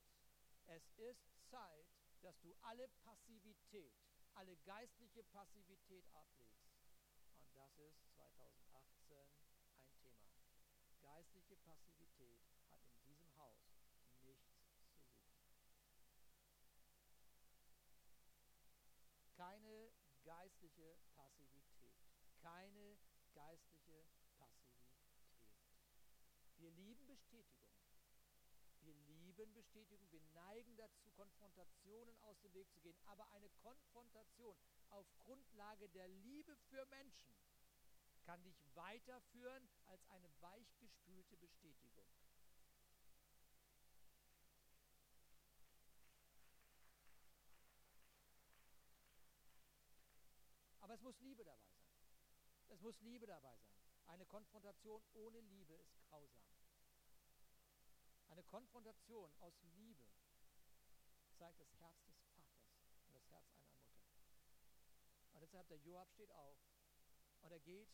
es 0.66 0.82
ist 0.96 1.22
Zeit, 1.50 1.86
dass 2.22 2.40
du 2.40 2.52
alle 2.62 2.88
Passivität, 3.04 3.94
alle 4.34 4.56
geistliche 4.64 5.22
Passivität 5.24 6.04
ablegst. 6.14 6.66
Und 7.44 7.54
das 7.54 7.76
ist 7.78 8.02
2018 8.16 9.28
ein 9.76 9.88
Thema. 10.02 10.32
Geistliche 11.00 11.56
Passivität 11.56 12.42
hat 12.70 12.80
in 12.86 13.04
diesem 13.04 13.36
Haus 13.36 13.60
nichts 13.68 14.02
zu 14.02 14.14
suchen. 14.16 14.54
Keine 19.54 19.92
geistliche 20.24 20.96
Passivität. 21.14 21.94
Keine 22.42 22.98
geistliche 23.34 24.04
Passivität. 24.36 25.06
Wir 26.56 26.72
lieben 26.72 27.06
Bestätigung. 27.06 27.70
Wir 28.80 28.94
lieben 28.94 29.54
Bestätigung. 29.54 30.10
Wir 30.10 30.22
neigen 30.34 30.76
dazu, 30.76 31.08
Konfrontationen 31.10 32.18
aus 32.22 32.40
dem 32.40 32.52
Weg 32.52 32.68
zu 32.72 32.80
gehen. 32.80 32.98
Aber 33.04 33.30
eine 33.30 33.48
Konfrontation 33.62 34.58
auf 34.88 35.06
Grundlage 35.18 35.88
der 35.90 36.08
Liebe 36.08 36.56
für 36.68 36.84
Menschen 36.86 37.36
kann 38.24 38.42
dich 38.42 38.60
weiterführen 38.74 39.68
als 39.84 40.04
eine 40.08 40.32
weichgespülte 40.40 41.36
Bestätigung. 41.36 42.08
Muss 51.04 51.20
Liebe 51.20 51.44
dabei 51.44 51.70
sein. 51.70 51.94
Es 52.68 52.80
muss 52.80 52.98
Liebe 53.02 53.26
dabei 53.26 53.56
sein. 53.58 53.76
Eine 54.06 54.26
Konfrontation 54.26 55.02
ohne 55.12 55.40
Liebe 55.40 55.74
ist 55.74 55.94
grausam. 56.08 56.42
Eine 58.28 58.42
Konfrontation 58.42 59.30
aus 59.40 59.54
Liebe 59.76 60.10
zeigt 61.36 61.60
das 61.60 61.72
Herz 61.78 62.02
des 62.04 62.16
Vaters 62.22 62.56
und 63.06 63.14
das 63.14 63.28
Herz 63.30 63.48
einer 63.50 63.64
Mutter. 63.66 63.92
Und 65.32 65.42
deshalb 65.42 65.68
der 65.68 65.78
Joab 65.78 66.10
steht 66.10 66.32
auf 66.32 66.56
und 67.42 67.52
er 67.52 67.60
geht 67.60 67.88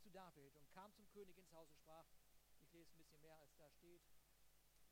zu 0.00 0.10
David 0.10 0.56
und 0.56 0.68
kam 0.70 0.92
zum 0.92 1.08
König 1.10 1.38
ins 1.38 1.52
Haus 1.52 1.70
und 1.70 1.78
sprach, 1.78 2.06
ich 2.60 2.72
lese 2.72 2.90
ein 2.92 2.98
bisschen 2.98 3.20
mehr 3.22 3.38
als 3.38 3.54
da 3.56 3.70
steht, 3.70 4.02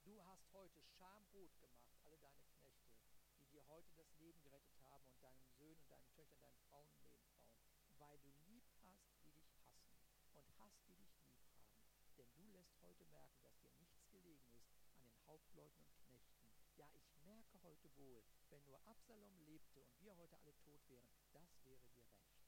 du 0.04 0.22
hast 0.24 0.52
heute 0.52 0.82
schamrot 0.82 1.58
gemacht, 1.60 1.92
alle 2.04 2.18
deine 2.18 2.42
Knechte, 2.56 3.02
die 3.38 3.46
dir 3.48 3.66
heute 3.66 3.92
das 3.94 4.12
Leben 4.18 4.40
gerettet 4.42 4.78
haben 4.82 5.06
und 5.08 5.22
deinen 5.22 5.46
Söhnen 5.56 5.82
und 5.82 5.90
deinen 5.90 6.08
Töchtern, 6.12 6.40
deinen 6.40 6.58
Frauen 6.68 6.88
und 6.88 7.02
Nebenfrauen, 7.02 7.58
weil 7.98 8.18
du 8.20 8.30
lieb 8.46 8.64
hast, 8.82 9.04
die 9.10 9.22
dich 9.24 9.44
hassen 9.44 10.34
und 10.34 10.58
hast, 10.58 10.86
die 10.86 10.94
dich 10.94 11.12
lieb 11.16 11.34
haben. 11.34 12.51
Lässt 12.62 12.80
heute 12.84 13.04
merken, 13.06 13.42
dass 13.42 13.58
dir 13.58 13.72
nichts 13.80 14.06
gelegen 14.12 14.46
ist 14.54 14.70
an 14.94 15.04
den 15.04 15.26
Hauptleuten 15.26 15.82
und 15.82 15.98
Knechten. 16.06 16.46
Ja, 16.76 16.88
ich 16.94 17.18
merke 17.24 17.60
heute 17.60 17.90
wohl, 17.96 18.22
wenn 18.50 18.64
nur 18.66 18.78
Absalom 18.86 19.36
lebte 19.40 19.82
und 19.82 20.00
wir 20.00 20.16
heute 20.16 20.38
alle 20.38 20.56
tot 20.58 20.88
wären, 20.88 21.10
das 21.32 21.58
wäre 21.64 21.88
dir 21.90 22.06
recht. 22.06 22.38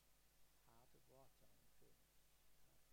Harte 0.77 1.11
Worte 1.11 1.41
den 1.43 1.59
König. 1.67 1.99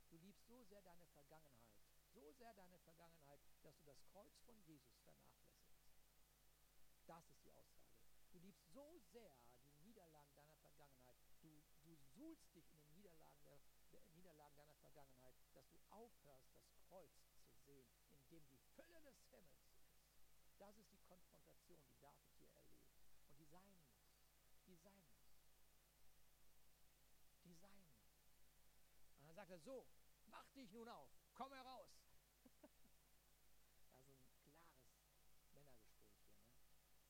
Du 0.09 0.17
liebst 0.17 0.47
so 0.47 0.63
sehr 0.63 0.81
deine 0.81 1.05
Vergangenheit, 1.05 1.77
so 2.11 2.31
sehr 2.31 2.55
deine 2.55 2.79
Vergangenheit, 2.79 3.39
dass 3.61 3.77
du 3.77 3.83
das 3.85 4.01
Kreuz 4.05 4.39
von 4.39 4.59
Jesus 4.63 4.97
vernachlässigst. 5.03 5.77
Das 7.05 7.29
ist 7.29 7.45
die 7.45 7.53
Aussage. 7.53 8.01
Du 8.31 8.39
liebst 8.39 8.65
so 8.73 8.97
sehr 9.11 9.37
die 9.67 9.75
Niederlagen 9.85 10.33
deiner 10.33 10.55
Vergangenheit. 10.55 11.19
Du, 11.39 11.61
du 11.83 11.95
suhlst 12.15 12.51
dich 12.55 12.67
in 12.71 12.79
den 12.79 12.91
Niederlagen 12.95 13.43
der, 13.43 13.59
der 13.91 14.01
Niederlagen 14.09 14.57
deiner 14.57 14.77
Vergangenheit, 14.77 15.35
dass 15.53 15.69
du 15.69 15.77
aufhörst, 15.91 16.49
das 16.55 16.80
Kreuz 16.91 17.09
zu 17.47 17.55
sehen, 17.63 17.87
in 18.09 18.27
dem 18.27 18.45
die 18.49 18.59
Fülle 18.75 19.01
des 19.01 19.15
Himmels 19.29 19.63
ist. 19.71 19.95
Das 20.59 20.77
ist 20.77 20.91
die 20.91 20.99
Konfrontation, 20.99 21.79
die 21.87 21.97
David 22.01 22.27
hier 22.35 22.49
erlebt 22.51 22.83
und 23.23 23.37
die 23.37 23.45
sein 23.45 23.71
muss. 23.71 23.95
Die 24.67 24.75
sein 24.75 24.99
muss. 24.99 25.15
Die 27.45 27.55
sein 27.55 27.79
muss. 27.79 27.95
Und 29.19 29.27
dann 29.27 29.35
sagt 29.35 29.51
er 29.51 29.59
so, 29.59 29.87
mach 30.25 30.49
dich 30.51 30.69
nun 30.73 30.89
auf, 30.89 31.09
komm 31.33 31.53
heraus. 31.53 31.87
das 32.61 34.09
ist 34.09 34.43
ein 34.43 34.59
klares 34.59 35.49
Männergespräch 35.53 35.53
hier. 35.53 35.61
Ne? 35.61 35.73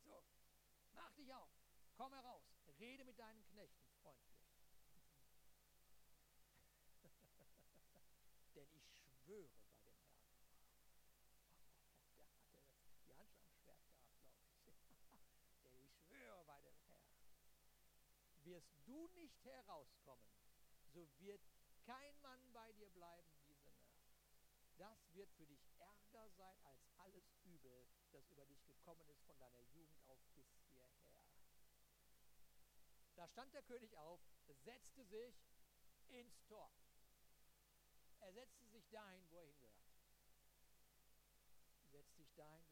So, 0.04 0.24
mach 0.94 1.12
dich 1.16 1.34
auf, 1.34 1.50
komm 1.96 2.14
heraus, 2.14 2.44
rede 2.80 3.04
mit 3.04 3.18
deinen 3.18 3.44
Knechten 3.46 3.90
freundlich. 4.04 4.38
Denn 8.54 8.70
ich 8.74 8.92
schwöre 9.24 9.50
bei 9.64 9.80
dem 9.80 9.96
Herrn. 9.96 10.52
Der 12.06 12.16
hatte 12.18 12.46
die 12.52 12.62
Hand 12.68 12.92
schon 13.06 13.18
am 13.20 13.32
Schwert 13.62 13.82
gehabt, 13.96 15.08
glaube 15.08 15.08
ich. 15.10 15.24
Denn 15.64 15.76
ich 15.80 15.94
schwöre 16.06 16.44
bei 16.46 16.60
dem 16.62 16.78
Herrn. 16.90 17.08
Wirst 18.52 18.76
du 18.86 19.08
nicht 19.16 19.46
herauskommen, 19.46 20.28
so 20.92 21.08
wird 21.20 21.40
kein 21.86 22.20
Mann 22.20 22.52
bei 22.52 22.74
dir 22.74 22.90
bleiben 22.90 23.32
diese 23.48 23.72
Nacht. 23.72 24.04
Das 24.78 25.14
wird 25.14 25.32
für 25.38 25.46
dich 25.46 25.66
ärger 25.80 26.30
sein 26.32 26.60
als 26.66 26.86
alles 26.98 27.32
Übel, 27.46 27.88
das 28.12 28.28
über 28.28 28.46
dich 28.46 28.62
gekommen 28.66 29.08
ist 29.08 29.24
von 29.24 29.40
deiner 29.40 29.62
Jugend 29.62 30.04
auf 30.04 30.20
bis 30.36 30.52
hierher. 30.68 30.92
Da 33.16 33.26
stand 33.30 33.54
der 33.54 33.64
König 33.64 33.96
auf, 33.96 34.20
setzte 34.66 35.06
sich 35.06 35.34
ins 36.10 36.44
Tor. 36.44 36.70
Er 38.20 38.34
setzte 38.34 38.68
sich 38.68 38.86
dahin, 38.90 39.24
wo 39.30 39.38
er 39.38 39.46
hingehört. 39.46 39.80
Setz 41.90 42.14
dich 42.16 42.34
dahin, 42.34 42.71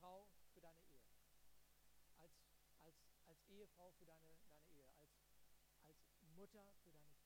Frau 0.00 0.26
für 0.54 0.60
deine 0.62 0.80
Ehe. 0.80 1.04
Als, 2.16 2.32
als, 2.78 2.96
als 3.26 3.44
Ehefrau 3.50 3.90
für 3.98 4.06
deine, 4.06 4.34
deine 4.48 4.68
Ehe. 4.70 4.90
Als, 5.84 6.02
als 6.06 6.22
Mutter 6.36 6.72
für 6.82 6.90
deine 6.90 7.10
Ehe. 7.10 7.19